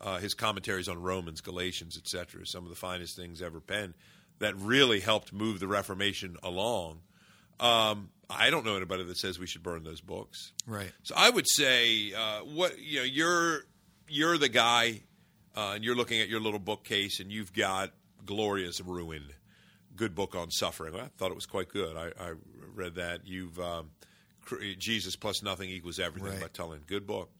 [0.00, 3.94] uh, his commentaries on Romans, Galatians, etc., some of the finest things ever penned
[4.40, 7.00] that really helped move the Reformation along.
[7.60, 10.52] Um, I don't know anybody that says we should burn those books.
[10.66, 10.92] Right.
[11.02, 13.60] So I would say, uh, what you know, you're
[14.08, 15.02] you're the guy,
[15.56, 17.92] uh, and you're looking at your little bookcase, and you've got
[18.24, 19.24] Glorious Ruin,
[19.96, 20.94] good book on suffering.
[20.94, 21.96] I thought it was quite good.
[21.96, 22.32] I, I
[22.74, 23.26] read that.
[23.26, 23.90] You've um,
[24.42, 26.40] cr- Jesus plus nothing equals everything Right.
[26.40, 26.86] by Tullian.
[26.86, 27.30] Good book.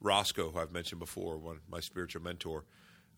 [0.00, 2.64] Roscoe, who I've mentioned before, one my spiritual mentor.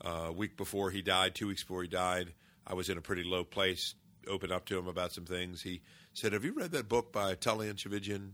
[0.04, 2.34] Uh, a week before he died, two weeks before he died,
[2.66, 3.94] I was in a pretty low place.
[4.26, 5.60] Opened up to him about some things.
[5.60, 5.82] He
[6.14, 8.30] said, "Have you read that book by Tullian Tchividjian?"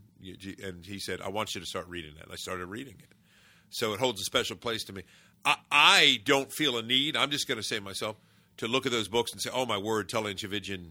[0.62, 2.24] And he said, "I want you to start reading that.
[2.24, 3.12] And I started reading it.
[3.70, 5.02] So it holds a special place to me.
[5.44, 7.16] I, I don't feel a need.
[7.16, 8.16] I'm just going to say myself
[8.58, 10.90] to look at those books and say, "Oh my word, Tullian Tchividjian,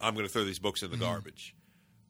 [0.00, 1.04] I'm going to throw these books in the mm-hmm.
[1.04, 1.54] garbage."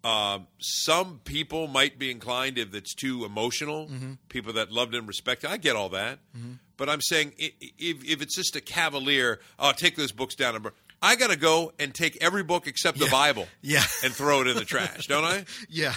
[0.05, 3.91] Um, some people might be inclined if it's too emotional.
[4.29, 6.19] People that loved and respected, I get all that.
[6.77, 10.55] But I'm saying if, if it's just a cavalier, I'll oh, take those books down.
[10.55, 10.73] and burn,"
[11.03, 13.11] I got to go and take every book except the Yeah.
[13.11, 13.85] Bible, Yeah.
[14.05, 15.45] and throw it in the trash, don't I?
[15.71, 15.95] Yeah.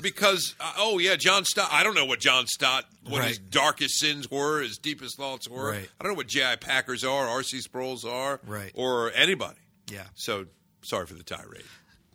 [0.00, 1.68] because uh, oh yeah, John Stott.
[1.70, 5.70] I don't know what John Stott, what his darkest sins were, his deepest thoughts were.
[5.72, 5.88] Right.
[6.00, 6.56] I don't know what J.I.
[6.56, 7.60] Packers are, R.C.
[7.60, 8.72] Sproul's are, Right.
[8.74, 9.58] or anybody.
[9.90, 10.04] Yeah.
[10.14, 10.46] So
[10.82, 11.64] sorry for the tirade.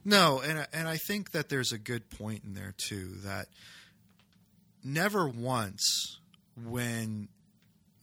[0.07, 3.49] No, and I- and I think that there's a good point in there too that
[4.83, 6.17] never once
[6.55, 7.27] when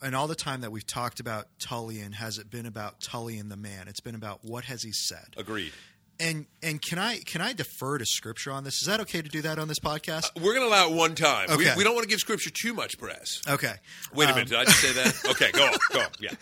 [0.03, 3.57] and all the time that we've talked about Tullian has it been about Tullian the
[3.57, 3.89] man.
[3.89, 5.25] It's been about what has he said.
[5.39, 5.73] Agreed.
[6.21, 8.83] And and can I can I defer to scripture on this?
[8.83, 10.27] Is that okay to do that on this podcast?
[10.37, 11.47] We're going to allow it one time.
[11.49, 11.75] We, Okay.
[11.77, 13.41] we don't want to give Scripture too much press.
[13.49, 13.75] Okay.
[14.13, 15.15] Wait a Um, minute, did I just say that?
[15.31, 16.07] Okay, go on, go on.
[16.21, 16.35] Yeah,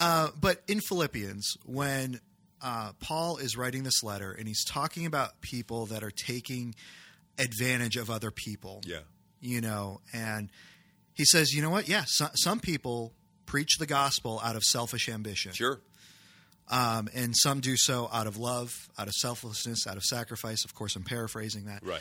[0.00, 2.20] Uh, but in Philippians, when
[2.62, 6.74] uh, Paul is writing this letter and he's talking about people that are taking
[7.38, 9.00] advantage of other people, yeah,
[9.40, 10.50] you know, and
[11.14, 11.88] he says, you know what?
[11.88, 13.12] Yeah, so, some people
[13.44, 15.52] preach the gospel out of selfish ambition.
[15.52, 15.80] sure.
[16.68, 20.64] Um, and some do so out of love, out of selflessness, out of sacrifice.
[20.64, 21.80] Of course, I'm paraphrasing that.
[21.84, 22.00] Right.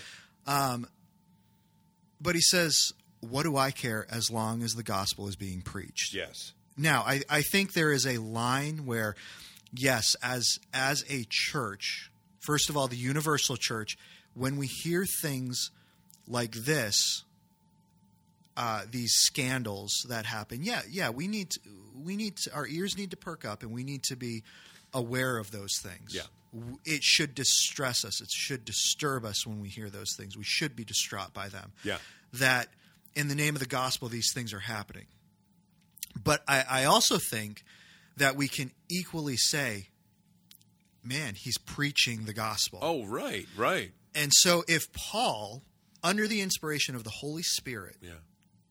[2.19, 6.15] But he says, What do I care as long as the gospel is being preached?
[6.15, 6.53] Yes.
[6.77, 9.15] Now, I, I think there is a line where,
[9.73, 13.97] yes, as as a church, first of all, the universal church,
[14.33, 15.71] when we hear things
[16.27, 17.23] like this,
[18.57, 21.59] uh, these scandals that happen, yeah, yeah, we need to,
[22.03, 24.43] we need to, our ears need to perk up, and we need to be
[24.93, 26.13] aware of those things.
[26.13, 26.21] Yeah.
[26.85, 28.21] It should distress us.
[28.21, 30.37] It should disturb us when we hear those things.
[30.37, 31.73] We should be distraught by them.
[31.83, 31.97] Yeah.
[32.31, 32.69] That
[33.13, 35.05] in the name of the gospel, these things are happening.
[36.21, 37.63] But I, I also think
[38.17, 39.89] that we can equally say,
[41.03, 42.79] man, he's preaching the gospel.
[42.81, 43.91] Oh, right, right.
[44.13, 45.61] And so if Paul,
[46.03, 48.13] under the inspiration of the Holy Spirit, Yeah.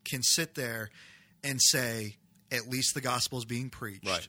[0.04, 0.90] can sit there
[1.42, 2.16] and say,
[2.50, 4.06] at least the gospel is being preached.
[4.08, 4.28] Right.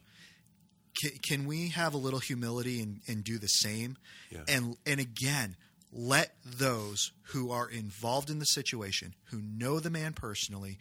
[1.02, 3.98] Can, can we have a little humility and, and do the same?
[4.32, 4.44] Yeah.
[4.48, 5.56] And and again,
[5.92, 10.78] let those who are involved in the situation, who know the man personally,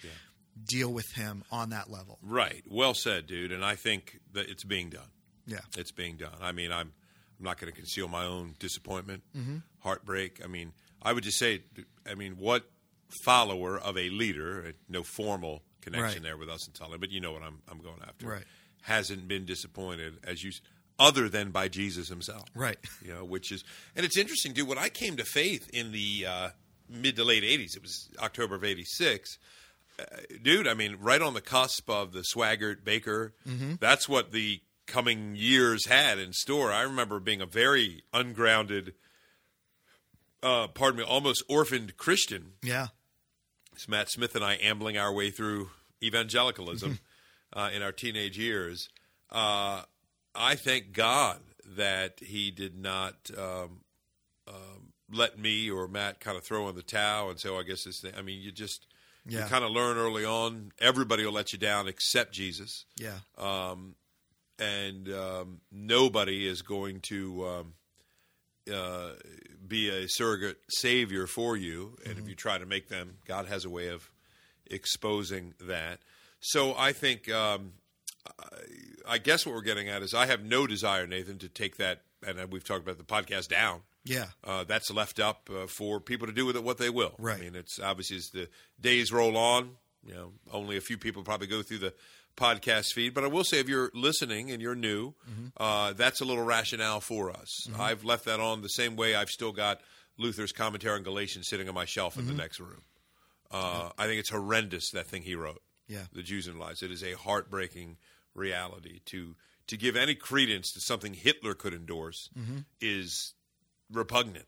[0.62, 2.18] deal with him on that level.
[2.22, 2.62] Right.
[2.68, 3.52] Well said, dude.
[3.52, 5.08] And I think that it's being done.
[5.46, 5.58] Yeah.
[5.76, 6.36] It's being done.
[6.40, 6.92] I mean, I'm
[7.38, 9.56] I'm not going to conceal my own disappointment, Mm-hmm.
[9.80, 10.40] heartbreak.
[10.44, 11.62] I mean, I would just say,
[12.08, 12.64] I mean, what
[13.24, 16.22] follower of a leader, uh, no formal connection Right.
[16.22, 18.44] there with us in Tully, but you know what I'm I'm going after, Right.
[18.82, 20.52] Hasn't been disappointed as you,
[20.98, 22.78] other than by Jesus himself, Right.
[23.04, 23.64] You know, which is,
[23.96, 24.68] and it's interesting, dude.
[24.68, 26.48] When I came to faith in the uh,
[26.88, 29.38] mid to late '80s, it was October of '86
[30.42, 33.32] dude, I mean, right on the cusp of the Swaggart Bakker.
[33.80, 36.72] That's what the coming years had in store.
[36.72, 38.94] I remember being a very ungrounded,
[40.42, 42.52] uh, pardon me, almost orphaned Christian.
[42.62, 42.88] Yeah.
[43.72, 45.70] It's Matt Smith and I ambling our way through
[46.02, 47.00] evangelicalism
[47.52, 48.88] uh, in our teenage years.
[49.30, 49.82] Uh,
[50.34, 51.40] I thank God
[51.76, 53.80] that he did not um,
[54.46, 57.62] um, let me or Matt kind of throw in the towel and say, "Oh, I
[57.62, 58.86] guess this thing." I mean, you just
[59.26, 60.72] you kind of learn early on.
[60.78, 63.18] Everybody will let you down except Jesus, Yeah.
[64.58, 67.74] and um, nobody is going to um,
[68.72, 69.10] uh,
[69.66, 71.96] be a surrogate savior for you.
[72.06, 74.10] And if you try to make them, God has a way of
[74.70, 76.00] exposing that.
[76.40, 77.72] So I think, um,
[78.38, 78.44] I,
[79.08, 82.02] I guess what we're getting at is I have no desire, Nathan, to take that,
[82.26, 83.80] and we've talked about the podcast down.
[84.04, 84.26] Yeah.
[84.42, 87.14] Uh, that's left up uh, for people to do with it what they will.
[87.18, 87.38] Right.
[87.38, 88.48] I mean, it's obviously as the
[88.80, 89.70] days roll on,
[90.06, 91.94] you know, only a few people probably go through the
[92.36, 93.14] podcast feed.
[93.14, 95.14] But I will say, if you're listening and you're new,
[95.56, 97.66] uh, that's a little rationale for us.
[97.78, 99.80] I've left that on the same way I've still got
[100.18, 102.82] Luther's commentary on Galatians sitting on my shelf in the next room.
[103.50, 105.62] Uh, I think it's horrendous that thing he wrote.
[105.86, 106.04] Yeah.
[106.12, 106.82] the Jews and lies.
[106.82, 107.98] It is a heartbreaking
[108.34, 109.36] reality to
[109.66, 112.28] to give any credence to something Hitler could endorse
[112.80, 113.32] is
[113.90, 114.46] repugnant.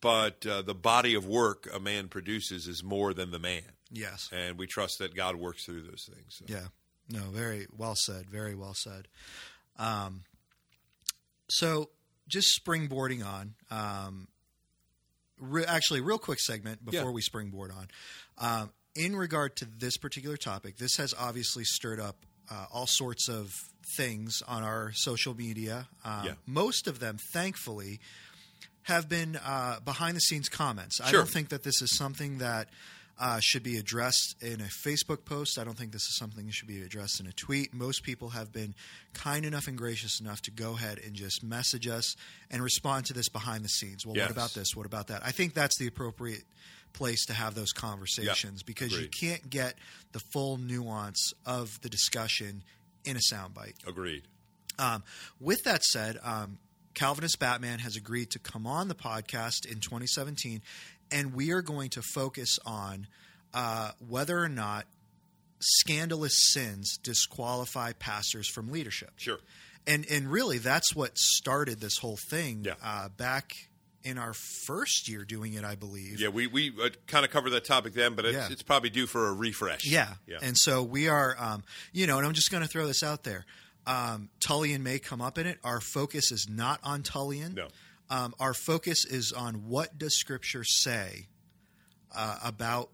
[0.00, 4.28] But uh, the body of work a man produces is more than the man, Yes.
[4.32, 6.26] and we trust that God works through those things.
[6.38, 6.44] So.
[6.48, 6.66] Yeah.
[7.08, 8.28] No, very well said.
[8.28, 9.06] Very well said.
[9.78, 10.22] Um,
[11.48, 11.90] so
[12.28, 14.28] just springboarding on, um,
[15.38, 17.10] re- actually, real quick segment before Yeah.
[17.10, 17.88] we springboard on.
[18.38, 23.28] Um, in regard to this particular topic, this has obviously stirred up uh, all sorts
[23.28, 23.50] of
[23.96, 25.88] things on our social media.
[26.04, 26.34] Um, Yeah.
[26.44, 28.00] Most of them, thankfully,
[28.84, 31.00] have been uh, behind the scenes comments.
[31.00, 32.68] I don't think that this is something that
[33.18, 35.58] uh, should be addressed in a Facebook post.
[35.58, 37.72] I don't think this is something that should be addressed in a tweet.
[37.72, 38.74] Most people have been
[39.12, 42.16] kind enough and gracious enough to go ahead and just message us
[42.50, 44.04] and respond to this behind the scenes.
[44.04, 44.24] Well, Yes.
[44.28, 44.74] what about this?
[44.74, 45.24] What about that?
[45.24, 46.42] I think that's the appropriate
[46.92, 49.74] place to have those conversations because you can't get
[50.12, 52.62] the full nuance of the discussion
[53.04, 53.74] in a soundbite.
[53.86, 54.22] Agreed.
[54.78, 55.02] Um,
[55.38, 56.58] with that said, um,
[56.94, 60.62] Calvinist Batman has agreed to come on the podcast in 2017,
[61.10, 63.06] and we are going to focus on
[63.54, 64.86] uh, whether or not
[65.60, 69.10] scandalous sins disqualify pastors from leadership.
[69.16, 69.38] Sure.
[69.86, 72.74] And and really, that's what started this whole thing Yeah.
[72.82, 73.52] uh, back
[74.04, 74.32] in our
[74.66, 76.20] first year doing it, I believe.
[76.20, 78.48] Yeah, we we uh, kind of covered that topic then, but it's, Yeah.
[78.50, 79.86] it's probably due for a refresh.
[79.86, 80.14] Yeah.
[80.26, 80.38] yeah.
[80.42, 81.62] And so we are, um,
[81.92, 83.44] you know, and I'm just going to throw this out there.
[83.86, 85.58] Um, Tullian may come up in it.
[85.64, 87.54] Our focus is not on Tullian.
[87.54, 87.68] No.
[88.10, 91.26] Um, our focus is on what does Scripture say
[92.14, 92.90] uh, about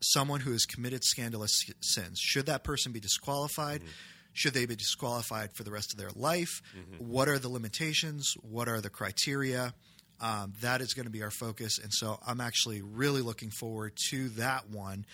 [0.00, 2.18] someone who has committed scandalous sins.
[2.18, 3.80] Should that person be disqualified?
[3.80, 3.90] Mm-hmm.
[4.32, 6.62] Should they be disqualified for the rest of their life?
[6.76, 7.10] Mm-hmm.
[7.10, 8.34] What are the limitations?
[8.40, 9.74] What are the criteria?
[10.20, 11.78] Um, that is going to be our focus.
[11.78, 15.06] And so I'm actually really looking forward to that one.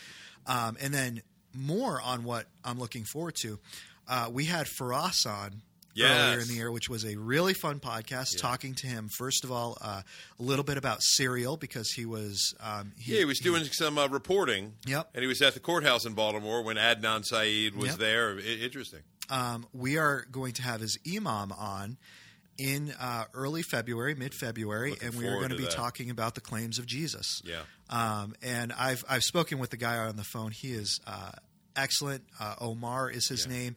[0.46, 1.22] Um, and then
[1.54, 3.58] more on what I'm looking forward to.
[4.08, 5.62] Uh, we had Faraz on
[5.98, 8.38] earlier in the year, which was a really fun podcast.
[8.40, 10.02] Talking to him, first of all, uh,
[10.38, 14.08] a little bit about Serial because he was um, Yeah, he was doing some uh,
[14.08, 14.74] reporting.
[14.86, 15.10] Yep.
[15.14, 17.98] And he was at the courthouse in Baltimore when Adnan Syed was Yep.
[17.98, 18.36] there.
[18.38, 19.00] I- interesting.
[19.30, 21.96] um, we are going to have his imam on
[22.58, 25.72] in uh, early February, mid February, and we are going to to be that.
[25.72, 27.40] talking about the claims of Jesus.
[27.44, 27.62] Yeah.
[27.90, 30.50] Um, and I've I've spoken with the guy on the phone.
[30.52, 31.32] He is uh,
[31.76, 32.24] excellent.
[32.40, 33.52] Uh, Omar is his Yeah.
[33.52, 33.74] name.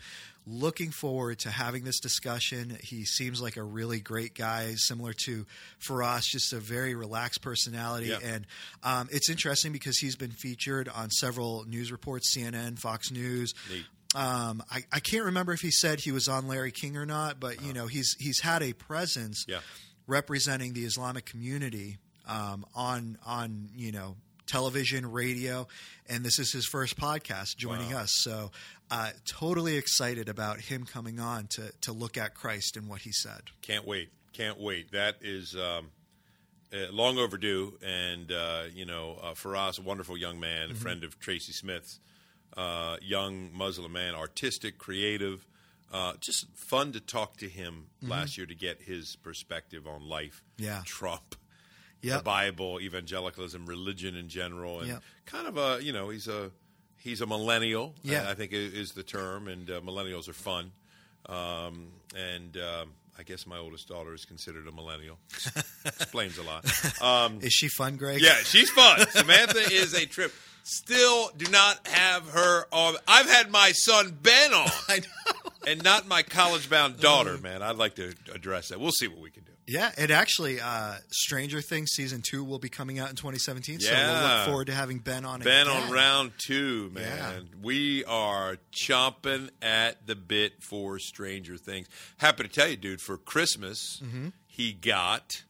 [0.49, 2.77] Looking forward to having this discussion.
[2.81, 5.45] He seems like a really great guy, similar to
[5.85, 8.07] Faraz, just a very relaxed personality.
[8.07, 8.19] Yeah.
[8.23, 8.47] And
[8.81, 13.53] um, it's interesting because he's been featured on several news reports, CNN, Fox News.
[13.69, 13.85] Neat.
[14.15, 17.41] Um, I, I can't remember if he said he was on Larry King or not,
[17.41, 19.59] but you know he's he's had a presence Yeah.
[20.07, 24.15] representing the Islamic community um, on on you know
[24.47, 25.67] television, radio,
[26.07, 27.99] and this is his first podcast joining Wow.
[28.01, 28.11] us.
[28.21, 28.51] So
[28.89, 33.11] uh, totally excited about him coming on to to look at Christ and what he
[33.11, 33.41] said.
[33.61, 34.09] Can't wait.
[34.33, 34.91] Can't wait.
[34.91, 35.89] That is um,
[36.73, 37.77] uh, long overdue.
[37.83, 41.99] And, uh, you know, uh, Faraz, a wonderful young man, a friend of Tracy Smith's,
[42.55, 45.47] uh, young Muslim man, artistic, creative.
[45.91, 50.43] Uh, just fun to talk to him last year to get his perspective on life,
[50.57, 50.81] Yeah.
[50.85, 51.35] Trump,
[52.01, 55.03] the Bible, evangelicalism, religion in general, and Yep.
[55.25, 56.51] kind of a you know he's a
[56.97, 57.93] he's a millennial.
[58.03, 58.25] Yeah.
[58.27, 60.71] I, I think is the term, and uh, millennials are fun.
[61.27, 65.17] Um, and um, I guess my oldest daughter is considered a millennial.
[65.85, 66.65] Explains a lot.
[67.01, 68.21] Um, Is she fun, Greg?
[68.21, 69.05] yeah, she's fun.
[69.09, 70.33] Samantha is a trip.
[70.63, 72.95] Still do not have her on.
[73.07, 75.49] I've had my son Ben on, I know.
[75.65, 77.37] and not my college bound daughter.
[77.41, 78.79] Man, I'd like to address that.
[78.79, 79.51] We'll see what we can do.
[79.67, 83.81] Yeah, and actually, uh, Stranger Things season two will be coming out in 2017.
[83.81, 84.37] So we'll Yeah.
[84.37, 85.41] look forward to having Ben on.
[85.41, 85.83] Ben again.
[85.83, 87.49] on round two, man.
[87.61, 91.87] We are chomping at the bit for Stranger Things.
[92.17, 94.29] Happy to tell you, dude, for Christmas, Mm-hmm.
[94.47, 95.43] he got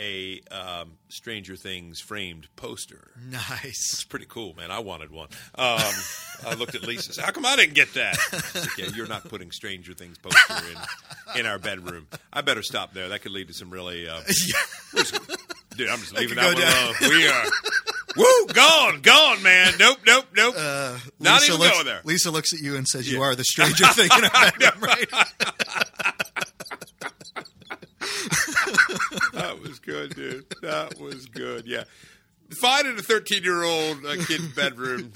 [0.00, 3.10] a um, Stranger Things framed poster.
[3.30, 3.92] Nice.
[3.92, 4.70] It's pretty cool, man.
[4.70, 5.28] I wanted one.
[5.54, 5.80] Um,
[6.46, 7.08] I looked at Lisa.
[7.08, 8.16] and said, How come I didn't get that?
[8.54, 10.54] Like, yeah, you're not putting Stranger Things poster
[11.34, 12.06] in in our bedroom.
[12.32, 13.08] I better stop there.
[13.08, 14.08] That could lead to some really.
[14.08, 14.20] Uh,
[15.76, 17.18] dude, I'm just leaving that one alone.
[17.18, 17.44] We are.
[18.16, 19.74] Woo, gone, gone, man.
[19.78, 20.54] Nope, nope, nope.
[21.20, 22.00] Not Lisa even looks, going there.
[22.04, 23.24] Lisa looks at you and says, "You Yeah.
[23.26, 25.08] are the stranger thing in our bedroom, right?"
[29.34, 30.44] That was good, dude.
[30.62, 31.66] That was good.
[31.66, 31.84] Yeah.
[32.62, 35.12] Finding a 13 year old uh, kid's bedroom,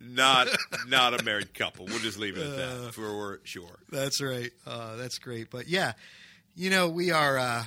[0.00, 0.48] not
[0.88, 1.86] not a married couple.
[1.86, 2.80] We'll just leave it at Uh.
[2.86, 3.78] that for sure.
[3.90, 4.50] That's right.
[4.66, 5.48] Uh, that's great.
[5.50, 5.92] But yeah,
[6.56, 7.64] you know, we are uh,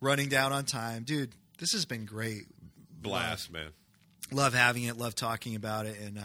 [0.00, 1.32] running down on time, dude.
[1.58, 2.46] This has been great.
[3.00, 3.68] Blast, man.
[4.32, 4.96] Love having it.
[4.98, 6.22] Love talking about it, and uh,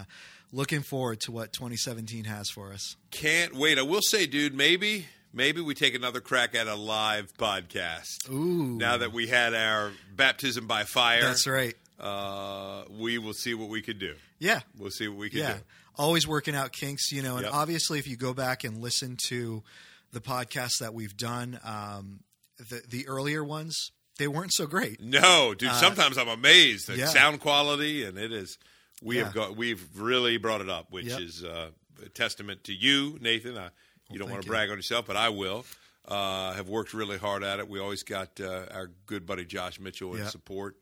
[0.51, 2.95] looking forward to what 2017 has for us.
[3.11, 3.78] Can't wait.
[3.78, 8.29] I will say, dude, maybe maybe we take another crack at a live podcast.
[8.31, 11.75] Ooh, Now that we had our baptism by fire, that's right.
[11.99, 14.15] uh, we will see what we could do.
[14.39, 15.53] Yeah, We'll see what we can yeah.
[15.55, 15.59] do.
[15.95, 17.36] Always working out kinks, you know.
[17.38, 17.53] And Yep.
[17.53, 19.63] obviously, if you go back and listen to
[20.11, 22.21] the podcasts that we've done, um,
[22.57, 24.99] the the earlier ones, they weren't so great.
[25.01, 25.71] No, dude.
[25.73, 27.05] sometimes I'm amazed at Uh, yeah.
[27.07, 28.57] sound quality, and it is.
[29.03, 29.55] We have got.
[29.55, 31.19] We've really brought it up, which Yep.
[31.21, 31.69] is uh,
[32.03, 33.55] a testament to you, Nathan.
[33.57, 33.69] I,
[34.14, 35.66] you don't want to brag on yourself, but I will.
[36.05, 37.70] Uh, have worked really hard at it.
[37.70, 40.28] We always got uh, our good buddy Josh Mitchell in Yeah.
[40.28, 40.76] support,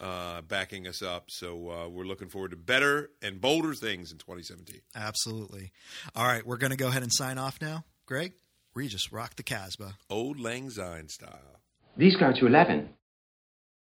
[0.00, 1.30] uh, backing us up.
[1.30, 4.80] So uh, we're looking forward to better and bolder things in 2017.
[4.96, 5.72] Absolutely.
[6.16, 7.84] All right, we're going to go ahead and sign off now.
[8.06, 8.32] Greg,
[8.74, 9.96] we just rock the Casbah.
[10.08, 11.60] Auld Lang Syne style.
[11.98, 12.88] These go to 11.